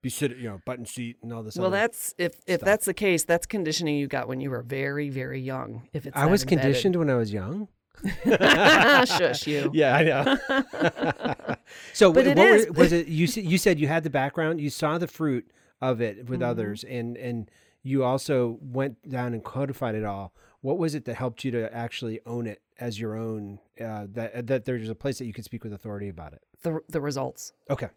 [0.02, 1.56] be sit, you know, button seat and all this.
[1.56, 2.66] Well, other that's if if stuff.
[2.66, 5.88] that's the case, that's conditioning you got when you were very very young.
[5.92, 6.62] If it's I was embedded.
[6.62, 7.68] conditioned when I was young.
[9.06, 9.70] Shush you.
[9.72, 11.56] Yeah, I know.
[11.92, 13.08] so, But what were- was it?
[13.08, 16.46] You you said you had the background, you saw the fruit of it with Mhm.
[16.46, 17.50] others, and and
[17.82, 20.32] you also went down and codified it all.
[20.60, 23.58] What was it that helped you to actually own it as your own?
[23.80, 26.42] Uh, that that there's a place that you could speak with authority about it.
[26.62, 27.52] The the results.
[27.70, 27.88] Okay.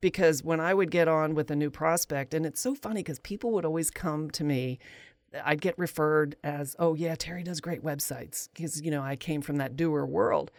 [0.00, 3.18] because when I would get on with a new prospect, and it's so funny because
[3.18, 4.78] people would always come to me.
[5.44, 9.42] I'd get referred as, oh, yeah, Terry does great websites because, you know, I came
[9.42, 10.50] from that doer world.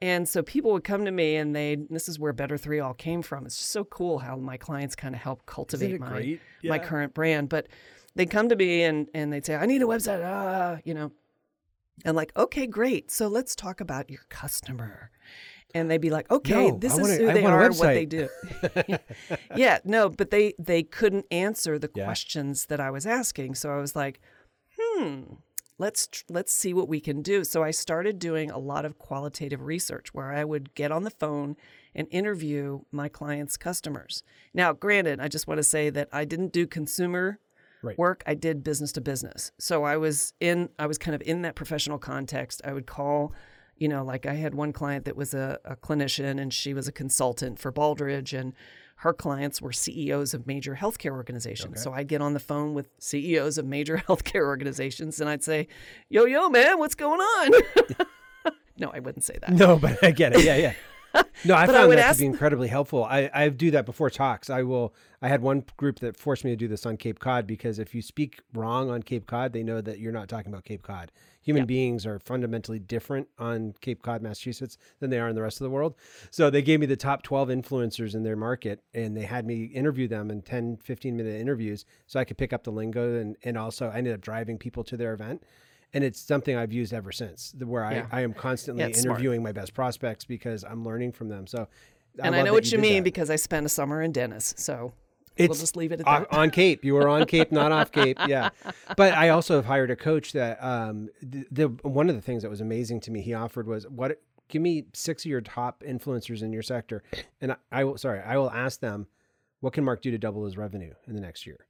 [0.00, 2.94] And so people would come to me and they, this is where Better Three all
[2.94, 3.46] came from.
[3.46, 7.48] It's just so cool how my clients kind of help cultivate my, my current brand.
[7.48, 7.68] But
[8.16, 11.12] they'd come to me and, and they'd say, I need a website, ah, you know.
[12.04, 13.10] And like, okay, great.
[13.12, 15.10] So let's talk about your customer.
[15.74, 17.74] And they'd be like, okay, No, this I is wanna- who I they are, and
[17.76, 18.28] what they do.
[19.56, 22.04] yeah, no, but they they couldn't answer the Yeah.
[22.04, 23.54] questions that I was asking.
[23.54, 24.20] So I was like,
[24.78, 25.22] hmm,
[25.78, 27.44] let's tr- let's see what we can do.
[27.44, 31.10] So I started doing a lot of qualitative research where I would get on the
[31.10, 31.56] phone
[31.94, 34.22] and interview my clients' customers.
[34.54, 37.38] Now, granted, I just want to say that I didn't do consumer
[37.84, 37.98] Right.
[37.98, 38.22] work.
[38.26, 39.50] I did business to business.
[39.58, 42.60] So I was in I was kind of in that professional context.
[42.64, 43.32] I would call
[43.82, 46.86] you know, like I had one client that was a, a clinician and she was
[46.86, 48.52] a consultant for Baldrige, and
[48.98, 51.72] her clients were CEOs of major healthcare organizations.
[51.72, 51.80] Okay.
[51.80, 55.66] So I'd get on the phone with CEOs of major healthcare organizations and I'd say,
[56.08, 57.50] Yo, yo, man, what's going on?
[58.78, 59.52] no, I wouldn't say that.
[59.52, 60.44] No, but I get it.
[60.44, 60.74] Yeah, yeah.
[61.44, 63.04] No, I But I found that to be incredibly helpful.
[63.04, 64.48] I, I do that before talks.
[64.48, 64.94] I will.
[65.20, 67.94] I had one group that forced me to do this on Cape Cod because if
[67.94, 71.10] you speak wrong on Cape Cod, they know that you're not talking about Cape Cod.
[71.42, 71.66] Human Yeah.
[71.66, 75.64] beings are fundamentally different on Cape Cod, Massachusetts, than they are in the rest of
[75.64, 75.94] the world.
[76.30, 79.64] So they gave me the top 12 influencers in their market and they had me
[79.64, 83.16] interview them in 10, 15 minute interviews so I could pick up the lingo.
[83.16, 85.42] And, and also, I ended up driving people to their event.
[85.94, 88.06] And it's something I've used ever since, where Yeah.
[88.10, 89.16] I, I am constantly Yeah, it's smart.
[89.18, 91.46] interviewing my best prospects because I'm learning from them.
[91.46, 91.68] So,
[92.18, 93.04] and I love know what you, did mean that.
[93.04, 94.54] because I spent a summer in Dennis.
[94.56, 94.92] So
[95.38, 96.32] we'll It's just leave it at on, that.
[96.32, 96.84] on Cape.
[96.84, 98.18] You were on Cape, not off Cape.
[98.28, 98.50] Yeah,
[98.96, 102.42] but I also have hired a coach that um, the, the one of the things
[102.42, 105.82] that was amazing to me he offered was what give me six of your top
[105.86, 107.02] influencers in your sector,
[107.40, 109.06] and I, I will sorry I will ask them
[109.60, 111.66] what can Marc do to double his revenue in the next year.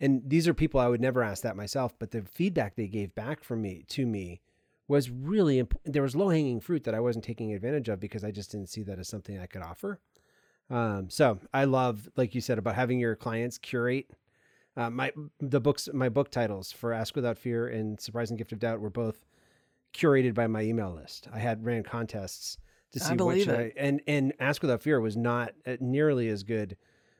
[0.00, 3.14] And these are people I would never ask that myself, but the feedback they gave
[3.14, 4.40] back from me to me
[4.88, 8.24] was really imp- there was low hanging fruit that I wasn't taking advantage of because
[8.24, 10.00] I just didn't see that as something I could offer.
[10.70, 14.06] Um, so I love, like you said, about having your clients curate.
[14.76, 18.58] Uh, my the books, my book titles for Ask Without Fear and Surprising Gift of
[18.58, 19.24] Doubt were both
[19.92, 21.28] curated by my email list.
[21.32, 22.58] I had ran contests
[22.92, 23.48] to see which.
[23.48, 26.76] I, and and Ask Without Fear was not uh, nearly as good.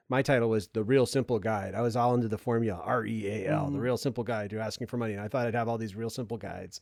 [0.08, 1.74] My title was The Real Simple Guide.
[1.74, 3.82] I was all into the formula R E A L, the Mhm.
[3.82, 5.12] Real Simple Guide to asking for money.
[5.14, 6.80] And I thought I'd have all these real simple guides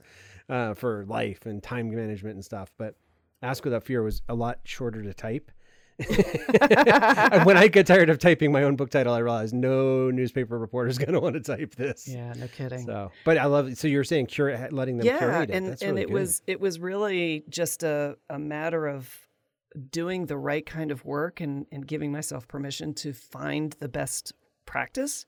[0.48, 2.72] uh, for life and time management and stuff.
[2.79, 2.96] But
[3.42, 5.53] Ask Without Fear was a lot shorter to type.
[7.33, 10.59] And when I get tired of typing my own book title, I realize no newspaper
[10.59, 12.09] reporter is going to want to type this.
[12.09, 12.85] yeah, no kidding.
[12.85, 13.78] So, but I love it.
[13.78, 15.57] So you're saying curate, letting them yeah, curate it.
[15.57, 16.14] and That's and really it good.
[16.14, 19.09] was it was really just a, a matter of
[19.90, 24.33] doing the right kind of work and, and giving myself permission to find the best
[24.66, 25.24] practice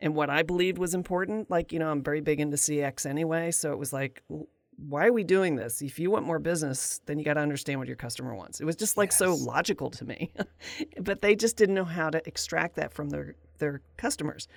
[0.00, 1.50] and what I believed was important.
[1.50, 3.50] Like, you know, I'm very big into CX anyway.
[3.50, 5.82] So it was like, w- why are we doing this?
[5.82, 8.60] If you want more business, then you got to understand what your customer wants.
[8.60, 10.32] It was just like so logical to me.
[11.00, 14.48] but they just didn't know how to extract that from their, their customers.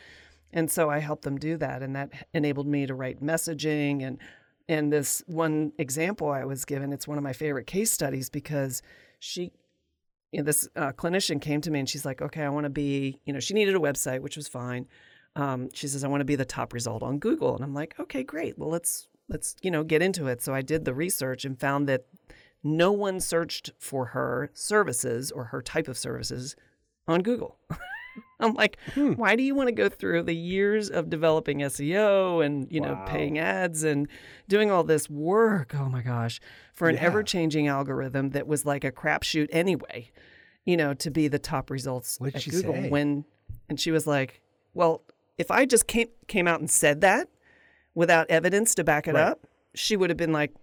[0.51, 1.81] And so I helped them do that.
[1.81, 4.05] And that enabled me to write messaging.
[4.05, 4.17] And,
[4.67, 8.81] and this one example I was given, it's one of my favorite case studies because
[9.19, 9.51] she,
[10.31, 12.69] you know, this uh, clinician came to me and she's like, okay, I want to
[12.69, 14.87] be, you know, she needed a website, which was fine.
[15.35, 17.55] Um, she says, I want to be the top result on Google.
[17.55, 18.57] And I'm like, okay, great.
[18.57, 20.41] Well, let's, let's, you know, get into it.
[20.41, 22.05] So I did the research and found that
[22.63, 26.55] no one searched for her services or her type of services
[27.07, 27.57] on Google.
[28.39, 29.13] I'm like, Hmm.
[29.13, 32.93] why do you want to go through the years of developing SEO and, you know,
[32.95, 33.05] Wow.
[33.05, 34.07] paying ads and
[34.47, 35.73] doing all this work?
[35.75, 36.39] Oh my gosh,
[36.73, 37.03] for an Yeah.
[37.05, 40.11] ever changing algorithm that was like a crapshoot anyway,
[40.65, 42.89] you know, to be the top results What'd at Google say?
[42.89, 43.25] when
[43.69, 44.41] and she was like,
[44.73, 45.03] Well,
[45.37, 47.29] if I just came came out and said that
[47.97, 49.23] without evidence to back it Right.
[49.29, 50.53] up, she would have been like,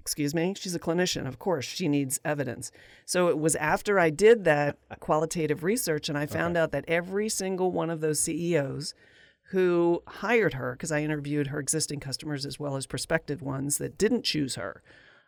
[0.00, 1.28] excuse me, she's a clinician.
[1.28, 2.72] Of course, she needs evidence.
[3.04, 7.28] So it was after I did that qualitative research and I found out that every
[7.28, 8.94] single one of those CEOs
[9.50, 13.98] who hired her, because I interviewed her existing customers as well as prospective ones that
[13.98, 14.82] didn't choose her.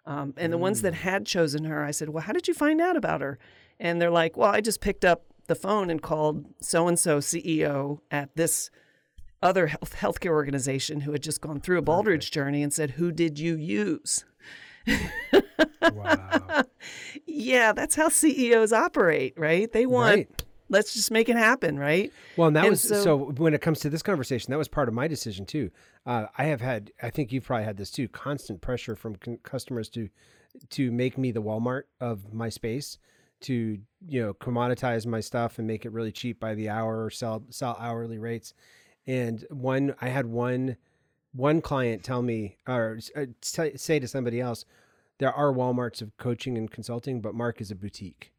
[0.07, 2.81] Um, and the ones that had chosen her, I said, Well, how did you find
[2.81, 3.39] out about her?
[3.79, 7.19] And they're like, Well, I just picked up the phone and called so and so
[7.19, 8.71] CEO at this
[9.43, 13.11] other health healthcare organization who had just gone through a Baldrige journey and said, "Who
[13.13, 14.25] did you use?"
[15.83, 16.65] wow.
[17.27, 19.71] yeah, that's how CEOs operate, right?
[19.73, 20.45] They want Right.
[20.69, 22.13] let's just make it happen, right?
[22.37, 24.69] Well, and that And was so, so- When it comes to this conversation, that was
[24.69, 25.71] part of my decision too.
[26.07, 29.39] Uh, I have had, I think you've probably had this too, constant pressure from con-
[29.43, 30.09] customers to
[30.69, 32.99] to make me the Walmart of my space,
[33.41, 37.11] to you know commoditize my stuff and make it really cheap by the hour or
[37.11, 38.53] sell sell hourly rates.
[39.07, 40.77] And one, I had one
[41.35, 44.65] one client tell me or uh, say to somebody else,
[45.19, 48.33] there are Walmarts of coaching and consulting, but Marc is a boutique.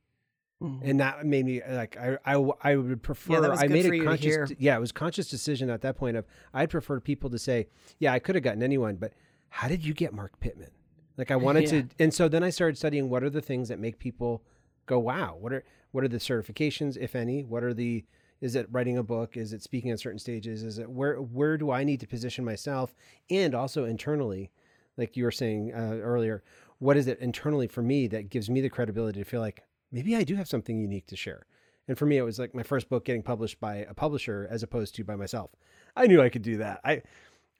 [0.81, 4.53] And that made me like I I, I would prefer was I made a conscious
[4.57, 7.67] yeah it was conscious decision at that point of I'd prefer people to say
[7.99, 9.11] yeah I could have gotten anyone but
[9.49, 10.71] how did you get Marc Pitman?
[11.17, 11.81] Like I wanted Yeah.
[11.81, 14.41] to and so then I started studying what are the things that make people
[14.85, 17.43] go wow what are what are the certifications if any?
[17.43, 18.05] What are the
[18.43, 21.57] is it writing a book is it speaking at certain stages is it where where
[21.57, 22.93] do I need to position myself
[23.29, 24.51] and also internally
[24.97, 26.43] like you were saying uh, earlier
[26.79, 30.15] what is it internally for me that gives me the credibility to feel like maybe
[30.15, 31.45] I do have something unique to share.
[31.87, 34.63] And for me, it was like my first book getting published by a publisher as
[34.63, 35.51] opposed to by myself.
[35.95, 36.81] I knew I could do that.
[36.83, 37.03] I,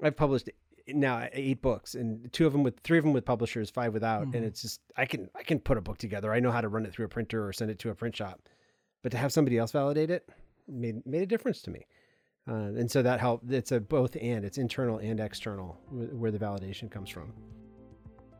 [0.01, 0.49] I've published
[0.87, 4.23] now eight books, and two of them with three of them with publishers, five without.
[4.23, 6.33] And it's just I can I can put a book together.
[6.33, 8.15] I know how to run it through a printer or send it to a print
[8.15, 8.41] shop,
[9.01, 10.27] but to have somebody else validate it
[10.67, 11.85] made made a difference to me.
[12.47, 13.51] Uh, and so that helped.
[13.51, 14.43] It's a both and.
[14.43, 17.33] It's internal and external wh- where the validation comes from.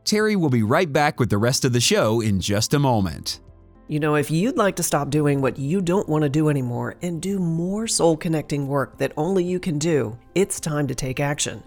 [0.04, 3.40] Terry will be right back with the rest of the show in just a moment.
[3.88, 6.96] You know, if you'd like to stop doing what you don't want to do anymore
[7.02, 11.20] and do more soul connecting work that only you can do, it's time to take
[11.20, 11.62] action.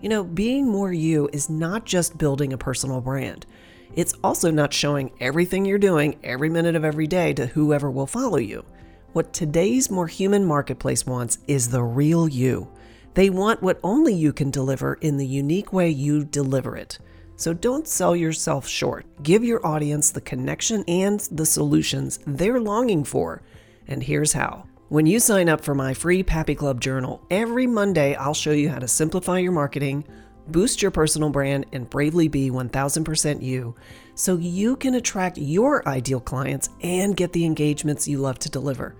[0.00, 3.46] You know, being more you is not just building a personal brand.
[3.94, 8.06] It's also not showing everything you're doing every minute of every day to whoever will
[8.06, 8.64] follow you.
[9.12, 12.72] What today's more human marketplace wants is the real you.
[13.12, 16.98] They want what only you can deliver in the unique way you deliver it.
[17.36, 19.04] So don't sell yourself short.
[19.22, 23.42] Give your audience the connection and the solutions they're longing for.
[23.86, 24.64] And here's how.
[24.88, 28.70] When you sign up for my free Pappy Club journal, every Monday I'll show you
[28.70, 30.06] how to simplify your marketing,
[30.48, 33.74] boost your personal brand, and bravely be 1000% you
[34.14, 38.94] so you can attract your ideal clients and get the engagements you love to deliver.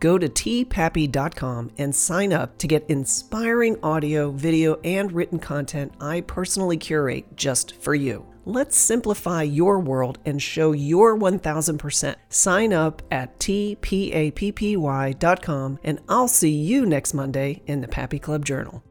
[0.00, 6.20] Go to tpappy.com and sign up to get inspiring audio, video, and written content I
[6.22, 8.26] personally curate just for you.
[8.44, 12.14] Let's simplify your world and show your 1000%.
[12.28, 13.78] Sign up at tpappy.com
[15.82, 18.84] and I'll see you next Monday in the Pappy Club Journal.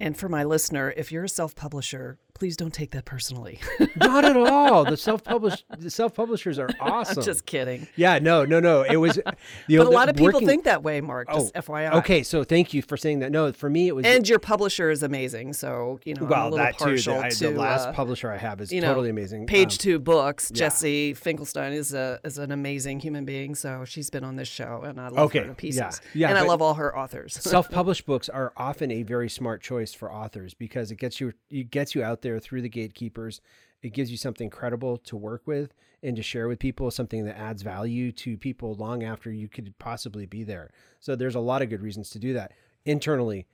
[0.00, 3.58] And for my listener, if you're a self publisher, please don't take that personally.
[3.96, 4.84] Not at all.
[4.84, 7.22] The self published the self publishers are awesome.
[7.22, 7.86] Just kidding.
[7.96, 8.82] Yeah, no, no, no.
[8.82, 9.36] It was But
[9.70, 11.94] a lot of people working- think that way, Marc, just Oh, FYI.
[11.96, 13.32] Okay, so thank you for saying that.
[13.32, 15.52] No, for me it was And your publisher is amazing.
[15.54, 16.96] So, you know, well that too.
[16.98, 19.46] The, I- to the last uh, publisher I have is you know, totally amazing.
[19.46, 20.50] Page Um, two books.
[20.54, 20.58] yeah.
[20.60, 23.54] Jesse Finkelstein is a is an amazing human being.
[23.54, 25.78] So she's been on this show, and I love Okay, her to pieces.
[25.78, 27.34] yeah, yeah, and I love all her authors.
[27.34, 31.70] self-published books are often a very smart choice for authors because it gets you it
[31.70, 33.40] gets you out there through the gatekeepers.
[33.82, 37.38] It gives you something credible to work with and to share with people something that
[37.38, 40.70] adds value to people long after you could possibly be there.
[41.00, 42.52] So there's a lot of good reasons to do that.
[42.84, 43.46] Internally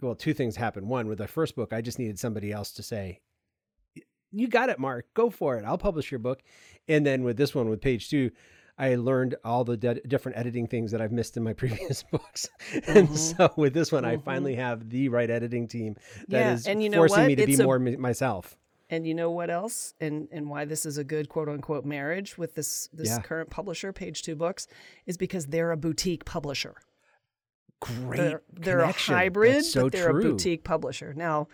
[0.00, 2.82] well two things happened one with the first book i just needed somebody else to
[2.82, 3.20] say
[4.32, 5.12] you got it marc.
[5.14, 5.64] Go for it.
[5.64, 6.42] I'll publish your book.
[6.88, 8.30] And then with this one with page two
[8.80, 12.48] I learned all the de- different editing things that I've missed in my previous books,
[12.86, 13.16] and Mhm.
[13.16, 14.24] so with this one, I Mhm.
[14.24, 15.96] finally have the right editing team
[16.28, 17.26] that Yeah, is and you know forcing what?
[17.28, 18.56] me to be a- more me- myself.
[18.88, 19.94] and you know what else?
[20.00, 23.20] And and why this is a good quote unquote marriage with this this Yeah.
[23.20, 24.66] current publisher, Page Two Books,
[25.06, 26.74] is because they're a boutique publisher.
[27.80, 30.20] Great, they're, they're a hybrid, so but they're true.
[30.20, 31.14] a boutique publisher.
[31.14, 31.48] Now,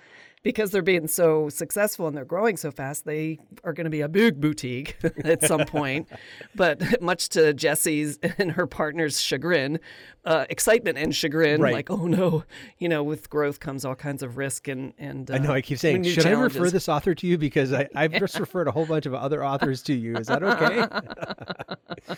[0.46, 4.00] because they're being so successful and they're growing so fast, they are going to be
[4.00, 6.08] a big boutique at some point.
[6.54, 9.80] But much to Jesse's and her partner's chagrin,
[10.24, 11.72] uh, excitement and chagrin, Right.
[11.72, 12.44] like, oh no,
[12.78, 15.28] you know, with growth comes all kinds of risk and and.
[15.28, 15.50] Uh, I know.
[15.52, 18.68] I keep saying, should I refer this author to you because I, I've just referred
[18.68, 20.16] a whole bunch of other authors to you.
[20.16, 22.16] Is that okay?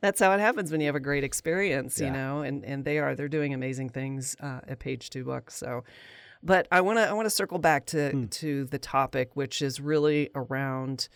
[0.00, 2.06] That's how it happens when you have a great experience, Yeah.
[2.06, 5.54] you know, and, and they are they're doing amazing things uh, at Page Two Books.
[5.56, 5.84] So,
[6.46, 8.24] but I want to I want to circle back to Hmm.
[8.26, 11.08] to the topic, which is really around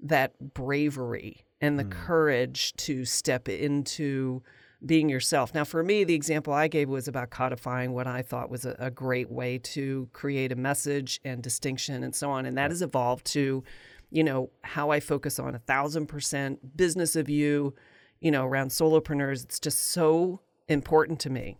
[0.00, 1.90] that bravery and the Hmm.
[1.90, 4.42] courage to step into
[4.84, 5.54] being yourself.
[5.54, 8.76] Now, for me, the example I gave was about codifying what I thought was a,
[8.78, 12.82] a great way to create a message and distinction and so on, and that has
[12.82, 13.64] evolved to
[14.10, 17.74] you know, how I focus on a thousand percent business of you,
[18.20, 19.42] you know, around solopreneurs.
[19.42, 21.58] It's just so important to me.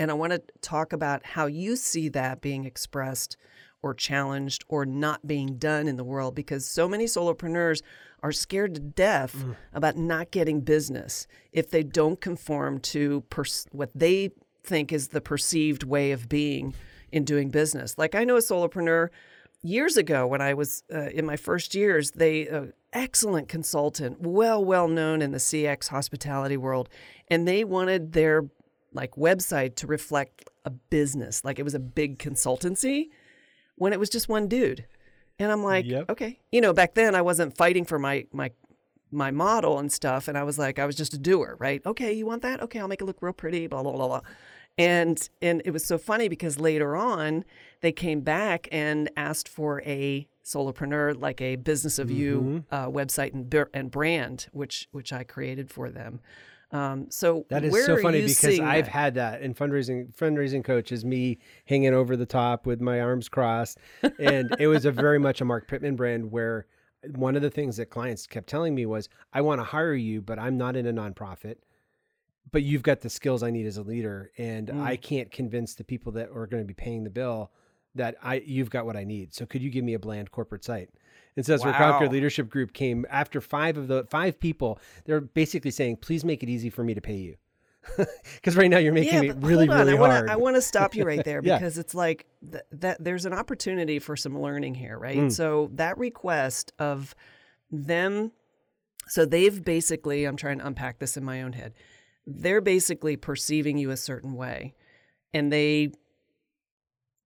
[0.00, 3.36] And I want to talk about how you see that being expressed
[3.82, 7.82] or challenged or not being done in the world because so many solopreneurs
[8.22, 9.56] are scared to death mm.
[9.74, 14.30] about not getting business if they don't conform to pers- what they
[14.64, 16.74] think is the perceived way of being
[17.12, 17.98] in doing business.
[17.98, 19.08] Like I know a solopreneur
[19.62, 24.64] years ago when I was uh, in my first years, they uh, excellent consultant, well
[24.64, 26.88] well known in the CX hospitality world,
[27.28, 28.44] and they wanted their
[28.92, 33.08] like website to reflect a business, like it was a big consultancy
[33.76, 34.86] when it was just one dude.
[35.38, 36.10] And I'm like, yep.
[36.10, 36.38] okay.
[36.52, 38.50] You know, back then I wasn't fighting for my my
[39.12, 41.82] my model and stuff and I was like I was just a doer, right?
[41.84, 42.60] Okay, you want that?
[42.62, 44.20] Okay, I'll make it look real pretty, blah blah blah blah.
[44.76, 47.44] And and it was so funny because later on
[47.80, 52.74] they came back and asked for a solopreneur like a business of you mm-hmm.
[52.74, 56.20] uh, website and and brand which which I created for them.
[56.72, 58.90] Um, so that is so funny because I've that?
[58.92, 60.14] had that in fundraising.
[60.14, 63.78] Fundraising coach is me hanging over the top with my arms crossed,
[64.18, 66.66] and it was a very much a Marc Pitman brand where
[67.16, 70.22] one of the things that clients kept telling me was, "I want to hire you,
[70.22, 71.56] but I'm not in a nonprofit."
[72.52, 74.80] But you've got the skills I need as a leader, and mm.
[74.80, 77.50] I can't convince the people that are going to be paying the bill
[77.94, 79.34] that I you've got what I need.
[79.34, 80.90] So could you give me a bland corporate site?
[81.36, 81.70] And so that's wow.
[81.70, 84.78] where Concord Leadership Group came after five of the five people.
[85.04, 87.36] They're basically saying, please make it easy for me to pay you.
[88.34, 90.30] Because right now you're making yeah, it really, really I wanna, hard.
[90.30, 91.80] I want to stop you right there because yeah.
[91.80, 93.02] it's like th- that.
[93.02, 95.18] There's an opportunity for some learning here, right?
[95.18, 95.32] Mm.
[95.32, 97.14] So that request of
[97.70, 98.32] them,
[99.08, 100.24] so they've basically.
[100.24, 101.74] I'm trying to unpack this in my own head.
[102.26, 104.74] They're basically perceiving you a certain way,
[105.34, 105.92] and they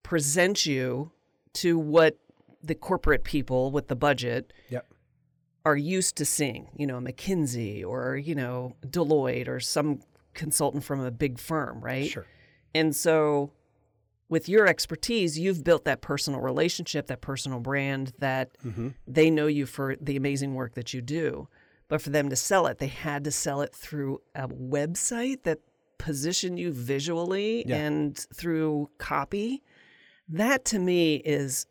[0.03, 1.13] present you
[1.55, 2.19] to what
[2.67, 4.87] the corporate people with the budget yep.
[5.65, 10.01] are used to seeing, you know, McKinsey or, you know, Deloitte or some
[10.35, 12.11] consultant from a big firm, right?
[12.11, 12.27] Sure.
[12.75, 13.53] And so
[14.29, 18.89] with your expertise, you've built that personal relationship, that personal brand that mm-hmm.
[19.07, 21.49] they know you for the amazing work that you do.
[21.89, 25.61] But for them to sell it, they had to sell it through a website that
[25.99, 27.77] positioned you visually yeah.
[27.77, 29.63] and through copy.
[30.29, 31.67] That to me is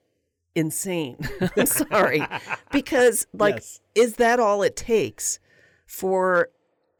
[0.55, 1.17] insane.
[1.57, 2.25] I'm sorry.
[2.71, 3.81] because, like, yes.
[3.95, 5.39] is that all it takes
[5.85, 6.49] for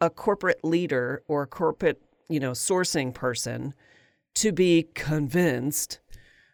[0.02, 3.74] a corporate leader or a corporate, you know, sourcing person
[4.36, 6.00] to be convinced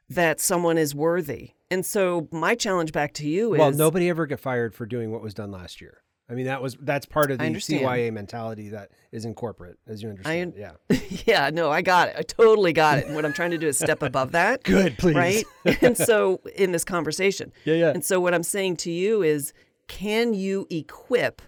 [0.09, 1.51] that someone is worthy?
[1.71, 5.11] And so, my challenge back to you is well, nobody ever got fired for doing
[5.11, 6.01] what was done last year.
[6.29, 10.03] I mean, that was that's part of the CYA mentality that is in corporate, as
[10.03, 10.53] you understand.
[10.55, 12.15] I, yeah, yeah, no, I got it.
[12.17, 13.07] I totally got it.
[13.07, 14.63] And what I'm trying to do is step above that.
[14.63, 15.15] Good, please.
[15.15, 15.45] Right.
[15.81, 17.89] and so, in this conversation, yeah, yeah.
[17.89, 19.53] And so, what I'm saying to you is,
[19.87, 21.41] can you equip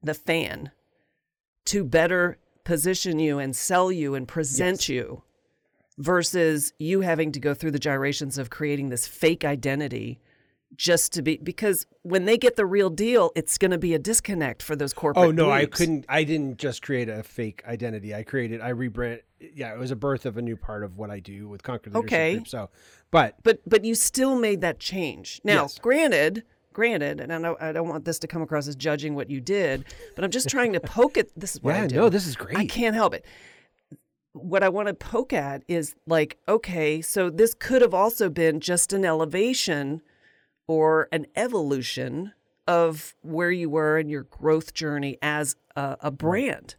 [0.00, 0.70] the fan
[1.66, 4.88] to better position you and sell you and present yes.
[4.90, 5.22] you,
[5.96, 10.20] versus you having to go through the gyrations of creating this fake identity
[10.76, 13.98] just to be because when they get the real deal, it's going to be a
[13.98, 15.26] disconnect for those corporate.
[15.26, 15.56] Oh no, groups.
[15.56, 16.04] I couldn't.
[16.08, 18.14] I didn't just create a fake identity.
[18.14, 18.60] I created.
[18.60, 19.20] I rebrand.
[19.40, 21.94] Yeah, it was a birth of a new part of what I do with Concord
[21.94, 22.34] Leadership okay.
[22.34, 22.48] Group.
[22.48, 22.70] So,
[23.10, 25.40] but but but you still made that change.
[25.44, 25.78] Now, yes.
[25.78, 29.30] granted, granted, and I know I don't want this to come across as judging what
[29.30, 31.96] you did, but I'm just trying to poke at this is what yeah, I do.
[31.96, 32.56] No, this is great.
[32.56, 33.24] I can't help it.
[34.32, 38.60] What I want to poke at is like, okay, so this could have also been
[38.60, 40.02] just an elevation
[40.68, 42.32] or an evolution
[42.68, 46.76] of where you were in your growth journey as a, a brand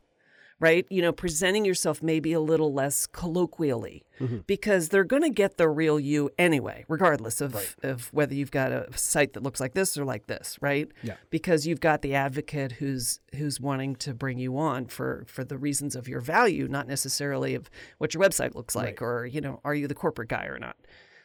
[0.60, 0.86] right?
[0.90, 4.40] You know, presenting yourself maybe a little less colloquially mm-hmm.
[4.46, 7.76] because they're going to get the real you anyway, regardless of, right.
[7.84, 10.90] of whether you've got a site that looks like this or like this, right?
[11.02, 11.16] Yeah.
[11.30, 15.58] Because you've got the advocate who's who's wanting to bring you on for for the
[15.58, 19.08] reasons of your value, not necessarily of what your website looks like right.
[19.08, 20.76] or, you know, are you the corporate guy or not.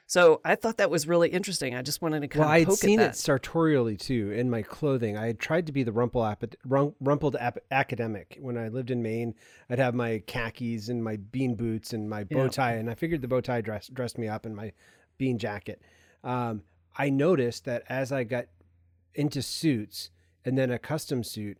[0.06, 1.74] So I thought that was really interesting.
[1.74, 4.62] I just wanted to kind well, of I'd poke seen it sartorially too in my
[4.62, 5.16] clothing.
[5.16, 9.34] I had tried to be the rumpled ap- academic when I lived in Maine.
[9.70, 12.80] I'd have my khakis and my bean boots and my bow tie, yeah.
[12.80, 14.72] and I figured the bow tie dress, dressed me up in my
[15.16, 15.80] bean jacket.
[16.22, 16.62] Um,
[16.96, 18.46] I noticed that as I got
[19.14, 20.10] into suits
[20.44, 21.58] and then a custom suit,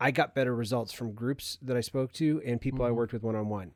[0.00, 2.88] I got better results from groups that I spoke to and people mm-hmm.
[2.88, 3.72] I worked with one on one.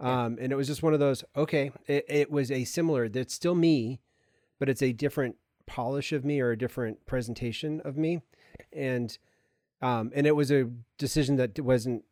[0.00, 3.34] Um, and it was just one of those, okay, it, it was a similar, that's
[3.34, 4.00] still me,
[4.58, 5.36] but it's a different
[5.66, 8.20] polish of me or a different presentation of me.
[8.72, 9.16] And,
[9.80, 10.68] um, and it was a
[10.98, 12.04] decision that wasn't,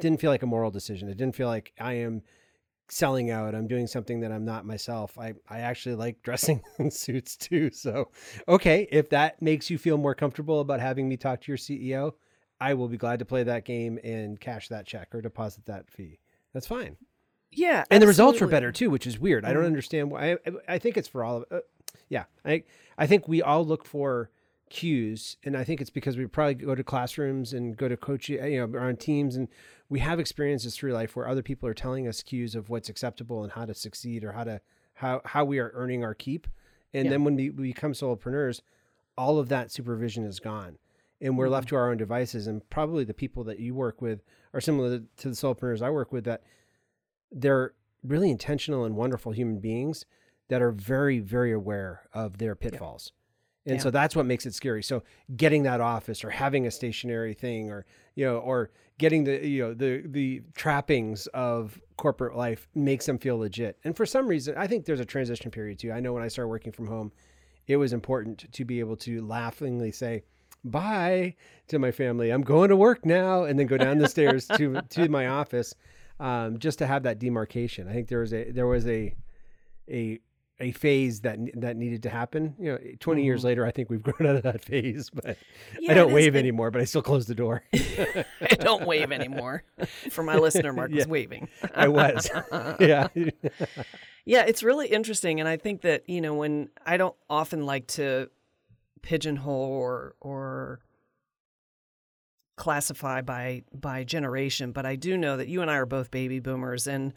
[0.00, 1.08] didn't feel like a moral decision.
[1.08, 2.22] It didn't feel like I am
[2.90, 3.54] selling out.
[3.54, 5.18] I'm doing something that I'm not myself.
[5.18, 7.70] I, I actually like dressing in suits too.
[7.70, 8.10] So,
[8.48, 12.12] okay, if that makes you feel more comfortable about having me talk to your CEO,
[12.60, 15.88] I will be glad to play that game and cash that check or deposit that
[15.88, 16.18] fee.
[16.52, 16.96] That's fine.
[17.50, 19.44] Yeah, and the results were better too, which is weird.
[19.44, 19.66] I don't Mhm.
[19.66, 20.32] understand why.
[20.32, 20.38] I,
[20.68, 21.44] I think it's for all of.
[21.50, 21.60] Uh,
[22.08, 22.64] yeah, I
[22.98, 24.30] I think we all look for
[24.70, 28.28] cues, and I think it's because we probably go to classrooms and go to coach,
[28.28, 29.48] you know, on teams, and
[29.88, 33.42] we have experiences through life where other people are telling us cues of what's acceptable
[33.42, 34.60] and how to succeed or how to
[34.94, 36.46] how how we are earning our keep,
[36.92, 37.12] and Yeah.
[37.12, 38.60] then when we, we become solopreneurs,
[39.16, 40.76] all of that supervision is gone.
[41.20, 41.52] And we're Mm-hmm.
[41.54, 44.22] left to our own devices, and probably the people that you work with
[44.54, 46.24] are similar to the solopreneurs I work with.
[46.24, 46.42] That
[47.32, 50.06] they're really intentional and wonderful human beings
[50.48, 53.12] that are very very aware of their pitfalls
[53.66, 53.82] and Yeah.
[53.82, 55.02] so that's what makes it scary so
[55.36, 59.62] getting that office or having a stationary thing or you know or getting the you
[59.62, 64.54] know the the trappings of corporate life makes them feel legit and for some reason
[64.56, 67.12] i think there's a transition period too i know when i started working from home
[67.66, 70.22] it was important to be able to laughingly say
[70.64, 71.34] bye
[71.68, 74.80] to my family i'm going to work now and then go down the stairs to
[74.88, 75.74] to my office
[76.20, 77.86] um, just to have that demarcation.
[77.86, 79.14] I think there was a there was a
[79.88, 80.18] a
[80.58, 82.56] a phase that that needed to happen.
[82.58, 85.10] You know, 20 years later, I think we've grown out of that phase.
[85.10, 85.78] But Mm-hmm.
[85.82, 86.72] Yeah, I don't wave it- anymore.
[86.72, 87.62] But I still close the door.
[87.72, 88.24] I
[88.58, 89.62] don't wave anymore.
[90.10, 91.46] For my listener, Marc was waving.
[91.72, 92.28] I was,
[92.80, 93.06] yeah,
[94.24, 97.86] Yeah, it's really interesting, and I think that you know when I don't often like
[97.88, 98.28] to
[99.02, 100.80] pigeonhole or or
[102.56, 106.40] classify by by generation, but I do know that you and I are both baby
[106.40, 107.12] boomers, and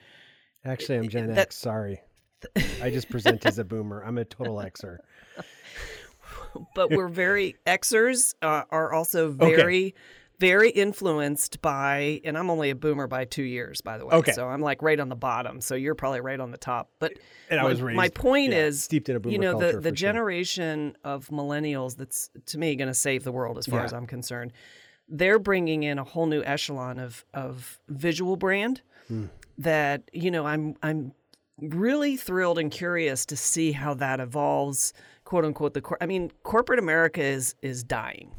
[0.63, 1.57] Actually, I'm Gen That- X.
[1.57, 2.01] Sorry,
[2.82, 4.03] I just present as a boomer.
[4.03, 4.97] I'm a total Xer.
[6.75, 9.95] but we're very Xers uh, are also very
[10.42, 14.16] very influenced by, and I'm only a boomer by two years, by the way.
[14.16, 14.32] Okay.
[14.34, 15.62] so I'm like right on the bottom.
[15.62, 17.14] So you're probably right on the top, but.
[17.50, 17.98] And I my, was raised.
[17.98, 19.92] my point yeah, is steeped in a boomer you know the, the for sure.
[19.92, 23.86] generation of millennials that's to me going to save the world as far Yeah.
[23.86, 24.54] as i'm concerned
[25.10, 29.26] they're bringing in a whole new echelon of of visual brand Hmm.
[29.58, 31.12] that you know i'm i'm
[31.60, 34.94] really thrilled and curious to see how that evolves
[35.26, 38.32] quote unquote the cor- i mean corporate america is is dying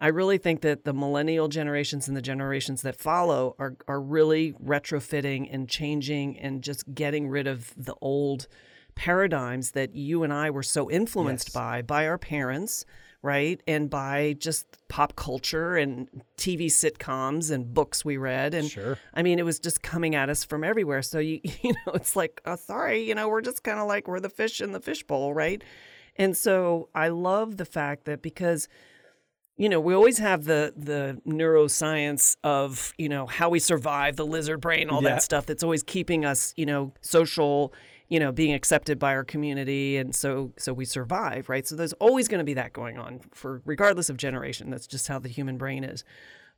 [0.00, 4.52] I really think that the millennial generations and the generations that follow are are really
[4.54, 8.46] retrofitting and changing and just getting rid of the old
[8.94, 11.54] paradigms that you and I were so influenced Yes.
[11.54, 12.84] by by our parents,
[13.22, 13.60] right?
[13.66, 18.98] And by just pop culture and TV sitcoms and books we read and Sure.
[19.14, 21.02] I mean, it was just coming at us from everywhere.
[21.02, 24.08] So you, you know, it's like, oh, sorry, you know, we're just kind of like
[24.08, 25.62] we're the fish in the fishbowl, right?
[26.16, 28.68] And so I love the fact that because,
[29.58, 34.24] you know, we always have the the neuroscience of you know how we survive, the
[34.26, 35.10] lizard brain, all Yeah.
[35.10, 35.46] that stuff.
[35.46, 37.72] That's always keeping us, you know, social,
[38.08, 41.66] you know, being accepted by our community, and so so we survive, right?
[41.66, 44.70] So there's always going to be that going on for regardless of generation.
[44.70, 46.04] That's just how the human brain is.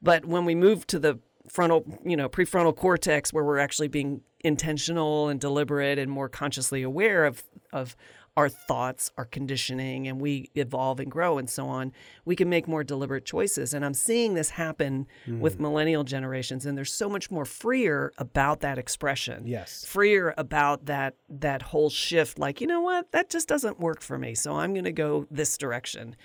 [0.03, 4.21] But when we move to the frontal, you know, prefrontal cortex, where we're actually being
[4.41, 7.43] intentional and deliberate and more consciously aware of
[7.73, 7.97] of
[8.37, 11.93] our thoughts, our conditioning, and we evolve and grow and so on,
[12.25, 13.75] we can make more deliberate choices.
[13.75, 15.61] And I'm seeing this happen with mm.
[15.61, 19.85] millennial generations, and they're so much more freer about that expression Yes.
[19.85, 24.19] freer about that that whole shift like you know what that just doesn't work for
[24.19, 26.17] me so i'm going to go this direction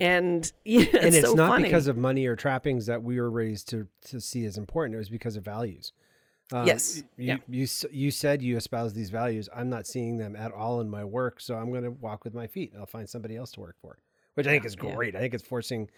[0.00, 1.64] and yeah, it's and it's so not funny.
[1.64, 4.94] because of money or trappings that we were raised to to see as important.
[4.94, 5.92] It was because of values.
[6.52, 6.98] Um, Yes.
[7.16, 7.36] You, Yeah.
[7.48, 9.48] you you said you espouse these values.
[9.54, 12.34] I'm not seeing them at all in my work, so I'm going to walk with
[12.34, 12.72] my feet.
[12.78, 13.98] I'll find somebody else to work for,
[14.34, 14.94] which I think is yeah.
[14.94, 15.14] great.
[15.16, 15.88] I think it's forcing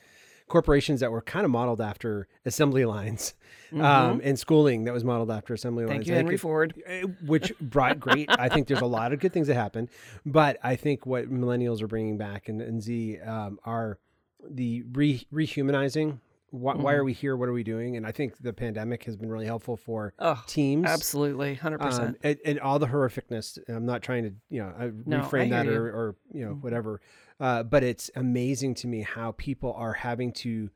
[0.46, 3.34] corporations that were kind of modeled after assembly lines
[3.72, 4.20] um, Mhm.
[4.24, 6.06] and schooling that was modeled after assembly thank lines.
[6.06, 8.28] you I think henry it- ford uh, which brought great.
[8.28, 9.88] I think there's a lot of good things that happened,
[10.26, 13.98] but I think what millennials are bringing back and, and Z um, are
[14.46, 16.20] the re, rehumanizing.
[16.54, 17.00] Why, why Mm-hmm.
[17.00, 17.36] are we here?
[17.36, 17.96] What are we doing?
[17.96, 20.86] And I think the pandemic has been really helpful for oh teams.
[20.86, 23.58] absolutely 100% Um, and, and all the horrificness.
[23.68, 25.78] I'm not trying to, you know, I No, I reframe that or, you.
[25.92, 26.62] or, you know, Mhm.
[26.62, 27.00] whatever.
[27.40, 30.70] Uh, but it's amazing to me how people are having to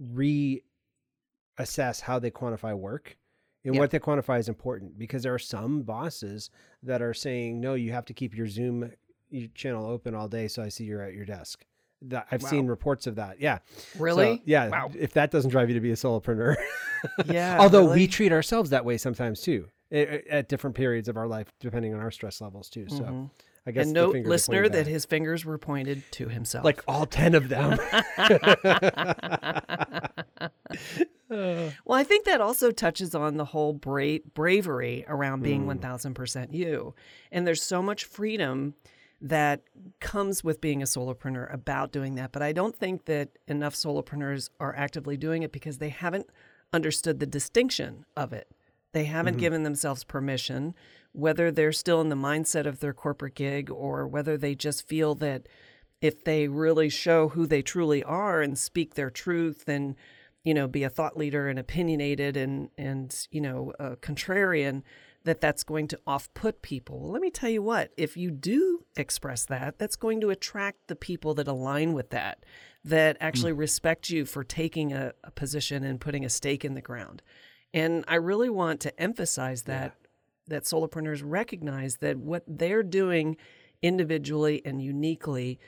[0.00, 0.62] reassess
[2.02, 3.18] how they quantify work.
[3.64, 3.80] And Yeah.
[3.80, 6.50] what they quantify is important because there are some bosses
[6.82, 8.92] that are saying, no, you have to keep your Zoom
[9.28, 10.46] your channel open all day.
[10.46, 11.66] So I see you're at your desk.
[12.02, 13.40] That I've seen reports of that.
[13.40, 13.58] Yeah.
[13.76, 14.68] So, really yeah.
[14.68, 14.90] Wow.
[14.96, 16.56] If that doesn't drive you to be a solopreneur.
[17.26, 21.52] Yeah, Although we treat ourselves that way sometimes too, at different periods of our life,
[21.60, 22.86] depending on our stress levels too.
[22.88, 23.30] So Mhm.
[23.66, 27.34] I guess and note listener that his fingers were pointed to himself like all 10
[27.34, 27.78] of them.
[31.28, 35.80] well i think that also touches on the whole bra- bravery around being Mm.
[35.80, 36.94] 1000% you
[37.32, 38.74] and there's so much freedom
[39.20, 39.62] that
[40.00, 44.50] comes with being a solopreneur about doing that but i don't think that enough solopreneurs
[44.60, 46.28] are actively doing it because they haven't
[46.72, 48.48] understood the distinction of it
[48.92, 49.40] They haven't Mhm.
[49.40, 50.74] given themselves permission,
[51.12, 55.14] whether they're still in the mindset of their corporate gig or whether they just feel
[55.16, 55.48] that
[56.00, 59.96] if they really show who they truly are and speak their truth and
[60.44, 64.82] you know be a thought leader and opinionated and and you know a contrarian
[65.26, 67.00] that that's going to off-put people.
[67.00, 70.86] Well, let me tell you what, if you do express that, that's going to attract
[70.86, 72.44] the people that align with that,
[72.84, 73.24] that hmm.
[73.24, 77.22] actually respect you for taking a, a position and putting a stake in the ground.
[77.74, 79.96] And I really want to emphasize that
[80.48, 83.36] that solopreneurs recognize that what they're doing
[83.82, 85.58] individually and uniquely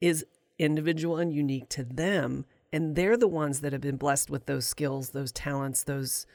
[0.00, 0.24] is
[0.58, 4.66] individual and unique to them and they're the ones that have been blessed with those
[4.66, 6.26] skills those talents those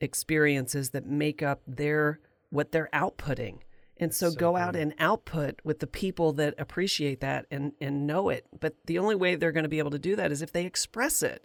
[0.00, 2.20] experiences that make up their
[2.50, 3.58] what they're outputting
[3.96, 8.06] and so, So go out and output with the people that appreciate that and and
[8.06, 10.42] know it but the only way they're going to be able to do that is
[10.42, 11.44] if they express it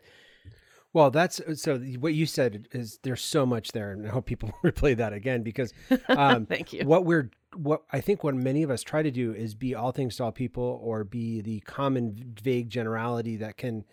[0.96, 1.78] Well, that's so.
[1.78, 5.44] What you said is there's so much there, and I hope people replay that again
[5.44, 5.74] because
[6.08, 6.86] um, Thank you.
[6.86, 9.92] What we're what I think what many of us try to do is be all
[9.92, 13.84] things to all people, or be the common vague generality that can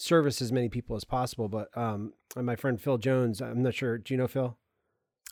[0.00, 1.48] service as many people as possible.
[1.48, 3.98] But um, and my friend Phil Jones, I'm not sure.
[3.98, 4.56] Do you know Phil?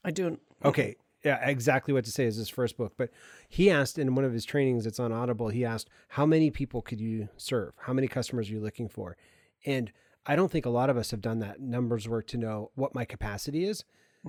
[0.05, 0.97] i do Okay.
[1.25, 2.93] Yeah, exactly what to say is his first book.
[2.97, 3.11] But
[3.49, 6.81] he asked in one of his trainings, it's on Audible, he asked, How many people
[6.81, 7.73] could you serve?
[7.77, 9.17] How many customers are you looking for?
[9.67, 9.91] And
[10.27, 12.95] I don't think a lot of us have done that numbers work to know what
[12.95, 13.85] my capacity is.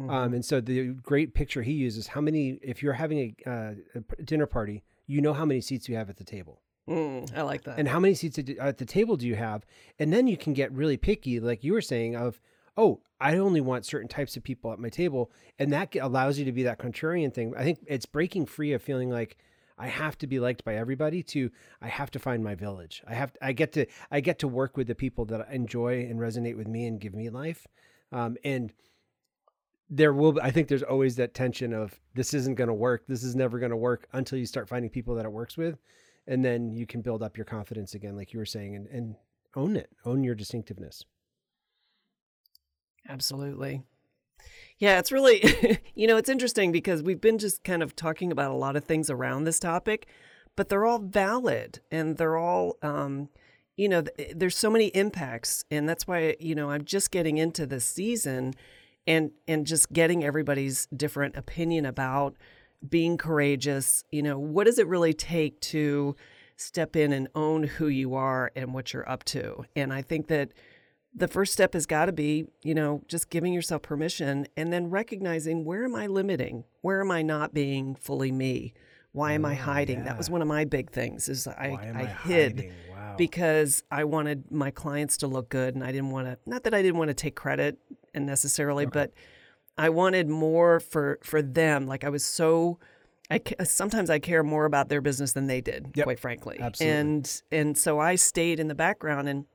[0.10, 3.74] Um, and so the great picture he uses how many, if you're having a, uh,
[3.96, 7.42] a dinner party, you know how many seats you have at the table Mm, i
[7.44, 7.78] like that.
[7.78, 9.66] And how many seats at the table do you have?
[10.00, 12.40] And then you can get really picky like you were saying of
[12.78, 15.32] oh i only want certain types of people at my table.
[15.60, 17.54] And that allows you to be that contrarian thing.
[17.56, 19.38] I think it's breaking free of feeling like
[19.78, 21.52] i have to be liked by everybody to
[21.82, 23.04] i have to find my village.
[23.08, 26.08] I have to, i get to i get to work with the people that enjoy
[26.10, 27.68] and resonate with me and give me life.
[28.12, 28.74] Um, and
[29.92, 33.04] there will i think there's always that tension of this isn't going to work.
[33.08, 35.78] This is never going to work until you start finding people that it works with
[36.30, 39.16] and then you can build up your confidence again like you were saying and, and
[39.56, 41.04] own it own your distinctiveness
[43.10, 43.82] Absolutely.
[44.78, 45.44] Yeah, it's really,
[45.96, 48.86] you know, it's interesting because we've been just kind of talking about a lot of
[48.86, 50.08] things around this topic,
[50.56, 53.30] but they're all valid and they're all, um,
[53.76, 57.38] you know, th- there's so many impacts, and that's why you know I'm just getting
[57.38, 58.54] into this season,
[59.08, 62.36] and and just getting everybody's different opinion about
[62.88, 64.04] being courageous.
[64.12, 66.16] You know, what does it really take to
[66.56, 69.66] step in and own who you are and what you're up to?
[69.76, 70.52] And I think that
[71.14, 74.90] the first step has got to be, you know, just giving yourself permission and then
[74.90, 76.66] recognizing where am I limiting?
[76.82, 78.74] Where am I not being fully me?
[79.12, 80.04] Why am I hiding?
[80.04, 81.52] That was one of my big things is I,
[81.82, 82.72] I, I hid?
[82.92, 83.16] Wow.
[83.18, 86.74] because I wanted my clients to look good and I didn't want to not that
[86.74, 87.78] I didn't want to take credit
[88.14, 89.12] and necessarily, but
[89.80, 91.88] I wanted more for for them.
[91.88, 92.78] Like I was so
[93.32, 96.04] I sometimes I care more about their business than they did, Yep.
[96.06, 96.58] quite frankly.
[96.60, 96.98] Absolutely.
[97.00, 99.46] And and so I stayed in the background and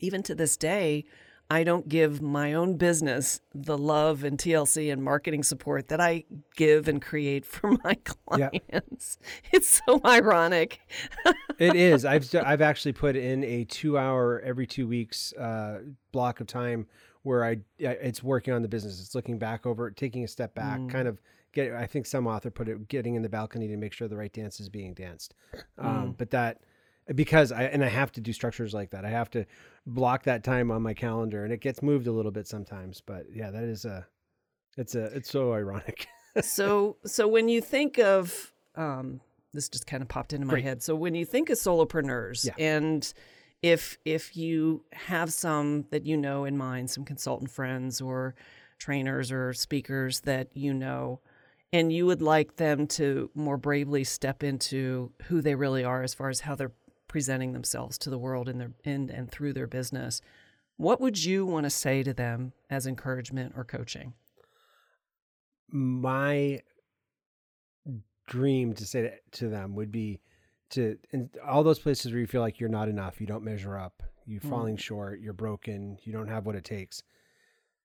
[0.00, 1.04] even to this day,
[1.50, 6.24] I don't give my own business the love and TLC and marketing support that I
[6.56, 7.96] give and create for my
[8.36, 8.50] Yeah.
[8.50, 9.18] clients.
[9.52, 10.80] It's so ironic.
[11.58, 15.80] it is i've i've actually put in a two hour every two weeks uh,
[16.12, 16.86] block of time
[17.22, 17.50] where I,
[17.80, 20.90] I it's working on the business it's looking back over taking a step back Mm.
[20.90, 21.20] kind of
[21.52, 24.16] get i think some author put it getting in the balcony to make sure the
[24.16, 25.34] right dance is being danced
[25.78, 25.84] Mm.
[25.84, 26.60] um, but that
[27.14, 29.44] because i and i have to do structures like that i have to
[29.86, 33.24] block that time on my calendar and it gets moved a little bit sometimes but
[33.32, 34.06] yeah that is a
[34.76, 36.06] it's a it's so ironic
[36.42, 39.20] so so when you think of um,
[39.54, 40.64] this just kind of popped into my Great.
[40.64, 40.82] head.
[40.84, 42.52] So when you think of solopreneurs Yeah.
[42.58, 43.12] and
[43.62, 48.34] if if you have some that you know in mind, some consultant friends or
[48.78, 51.20] trainers or speakers that you know,
[51.72, 56.14] and you would like them to more bravely step into who they really are as
[56.14, 56.72] far as how they're
[57.08, 60.20] presenting themselves to the world in their in and through their business,
[60.76, 64.14] what would you want to say to them as encouragement or coaching?
[65.70, 66.60] my
[68.26, 70.20] dream to say to, to them would be
[70.70, 73.76] to in all those places where you feel like you're not enough, you don't measure
[73.76, 74.48] up, you're Mm.
[74.50, 77.02] falling short, you're broken, you don't have what it takes.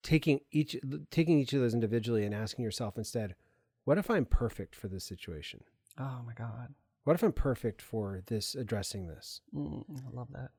[0.01, 0.75] Taking each
[1.11, 3.35] taking each of those individually and asking yourself instead,
[3.85, 5.61] what if I'm perfect for this situation?
[5.97, 6.73] Oh my God.
[7.05, 9.41] What if I'm perfect for this addressing this?
[9.55, 10.51] Mm, I love that.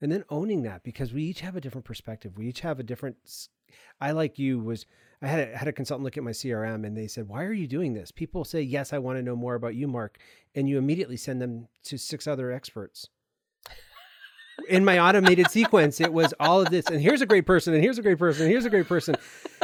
[0.00, 2.82] and then owning that because we each have a different perspective we each have a
[2.82, 3.16] different
[4.00, 4.86] i like you was
[5.20, 7.52] i had a, had a consultant look at my crm and they said why are
[7.52, 10.18] you doing this people say yes i want to know more about you marc
[10.54, 13.08] and you immediately send them to six other experts
[14.68, 16.86] in my automated sequence, it was all of this.
[16.86, 19.16] And here's a great person, and here's a great person, and here's a great person.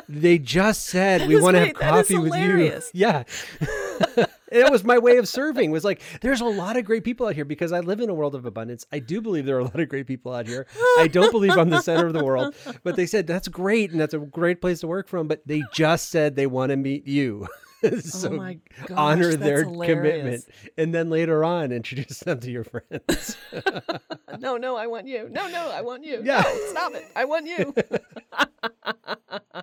[0.09, 1.87] They just said That we want to have great.
[1.87, 2.81] That is coffee with you.
[2.95, 3.25] Yeah.
[4.51, 5.71] It was my way of serving.
[5.71, 8.15] Was like, there's a lot of great people out here because I live in a
[8.15, 8.87] world of abundance.
[8.93, 10.67] I do believe there are a lot of great people out here.
[10.99, 14.01] I don't believe I'm the center of the world, but they said that's great and
[14.01, 15.29] that's a great place to work from.
[15.29, 17.47] But they just said they want to meet you.
[17.81, 19.95] Oh so oh my gosh, honor their hilarious.
[19.95, 20.45] commitment
[20.77, 23.37] and then later on introduce them to your friends.
[24.41, 25.29] No, no, I want you.
[25.31, 26.21] No, no, I want you.
[26.25, 26.43] Yeah.
[26.43, 27.07] No, stop it.
[27.17, 27.75] I want you.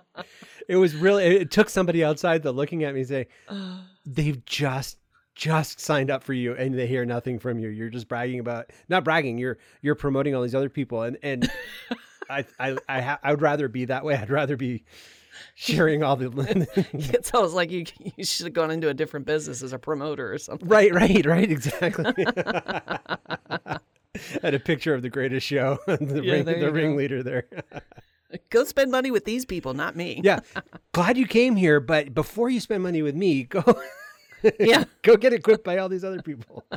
[0.68, 3.26] it was really it took somebody outside the looking at me and say
[4.06, 4.98] they've just
[5.34, 7.68] just signed up for you and they hear nothing from you.
[7.68, 11.02] You're just bragging about not bragging you're you're promoting all these other people.
[11.02, 11.50] And and
[12.30, 14.16] i i I, ha- I would rather be that way.
[14.16, 14.84] I'd rather be
[15.54, 16.30] sharing all the
[16.94, 17.84] it's almost like you
[18.16, 20.66] you should have gone into a different business as a promoter or something.
[20.66, 22.04] right right right exactly.
[24.42, 27.46] Had a picture of the greatest show the, Yeah, ring, the ringleader there
[28.50, 30.20] Go spend money with these people, not me.
[30.24, 30.40] yeah
[30.92, 33.62] glad you came here but before you spend money with me go
[34.60, 34.84] Yeah.
[35.02, 36.64] go get equipped by all these other people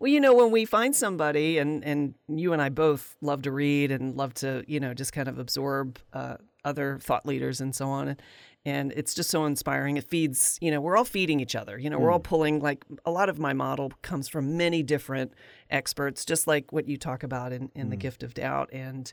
[0.00, 3.50] Well, you know, when we find somebody, and and you and I both love to
[3.52, 7.74] read and love to, you know, just kind of absorb uh, other thought leaders and
[7.74, 8.22] so on, and
[8.66, 9.96] and it's just so inspiring.
[9.96, 11.78] It feeds, you know, we're all feeding each other.
[11.78, 15.32] You know, we're all pulling like a lot of my model comes from many different
[15.70, 19.12] experts, just like what you talk about in in the gift of doubt, and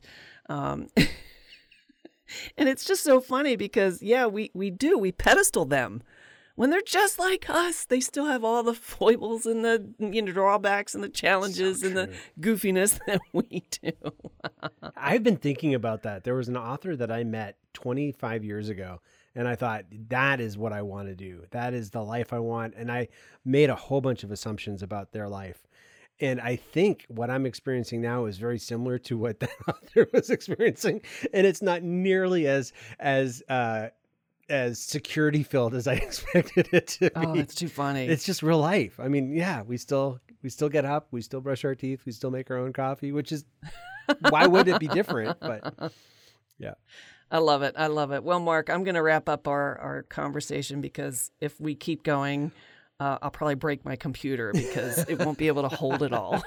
[0.49, 0.87] um,
[2.57, 6.01] and it's just so funny because yeah, we we do we pedestal them
[6.55, 10.31] when they're just like us, they still have all the foibles and the you know
[10.31, 13.91] drawbacks and the challenges and the goofiness that we do.
[14.97, 16.23] I've been thinking about that.
[16.23, 19.01] There was an author that I met 25 years ago,
[19.35, 21.43] and I thought, that is what I want to do.
[21.51, 22.75] That is the life I want.
[22.75, 23.07] And I
[23.43, 25.65] made a whole bunch of assumptions about their life.
[26.19, 30.29] And I think what I'm experiencing now is very similar to what that author was
[30.29, 31.01] experiencing.
[31.33, 33.89] And it's not nearly as, as, uh,
[34.49, 37.11] as security filled as I expected it to be.
[37.15, 38.05] Oh, that's too funny.
[38.05, 38.99] it's just real life.
[38.99, 42.11] I mean, yeah, we still we still get up, we still brush our teeth, we
[42.11, 43.45] still make our own coffee, which is
[44.29, 45.39] why would it be different?
[45.39, 45.93] But
[46.59, 46.73] yeah.
[47.33, 47.73] I love it.
[47.75, 48.23] I love it.
[48.23, 52.51] Well, Marc, I'm going to wrap up our, our conversation because if we keep going,
[52.99, 56.43] uh, I'll probably break my computer because it won't be able to hold it all.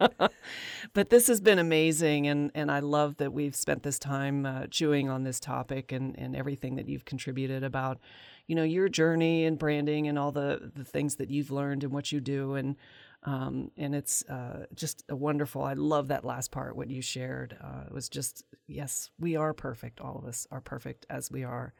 [0.94, 4.66] but this has been amazing, and, and I love that we've spent this time uh,
[4.70, 7.98] chewing on this topic and, and everything that you've contributed about,
[8.46, 11.92] you know, your journey and branding and all the, the things that you've learned and
[11.92, 12.54] what you do.
[12.54, 12.76] And
[13.24, 15.62] um, and it's uh, just a wonderful.
[15.62, 17.56] I love that last part what you shared.
[17.62, 20.00] Uh, it was just yes, we are perfect.
[20.00, 21.72] All of us are perfect as we are,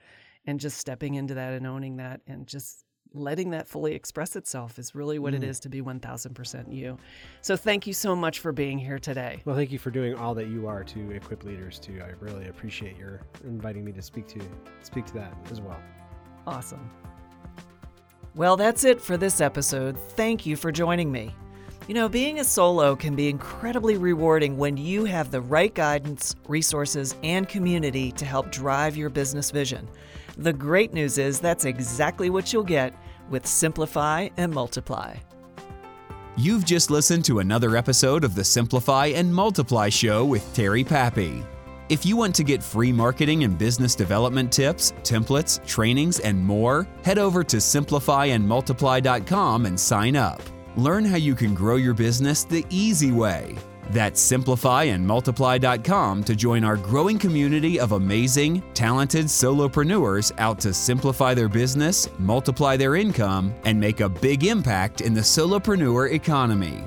[0.46, 2.84] and just stepping into that and owning that and just
[3.14, 6.98] letting that fully express itself is really what it is to be 1000% you.
[7.40, 9.42] So thank you so much for being here today.
[9.44, 12.02] Well, thank you for doing all that you are to equip leaders too.
[12.02, 14.40] I really appreciate your inviting me to speak to
[14.82, 15.80] speak to that as well.
[16.46, 16.90] Awesome.
[18.34, 19.98] Well, that's it for this episode.
[19.98, 21.34] Thank you for joining me.
[21.86, 26.34] You know, being a solo can be incredibly rewarding when you have the right guidance,
[26.48, 29.86] resources, and community to help drive your business vision.
[30.38, 32.94] The great news is that's exactly what you'll get
[33.28, 35.16] with Simplify and Multiply.
[36.36, 41.42] You've just listened to another episode of the Simplify and Multiply Show with Terry Pappy.
[41.88, 46.86] If you want to get free marketing and business development tips, templates, trainings, and more,
[47.04, 50.40] head over to simplifyandmultiply.com and sign up.
[50.76, 53.56] Learn how you can grow your business the easy way.
[53.90, 61.48] That's simplifyandmultiply.com to join our growing community of amazing, talented solopreneurs out to simplify their
[61.48, 66.84] business, multiply their income, and make a big impact in the solopreneur economy.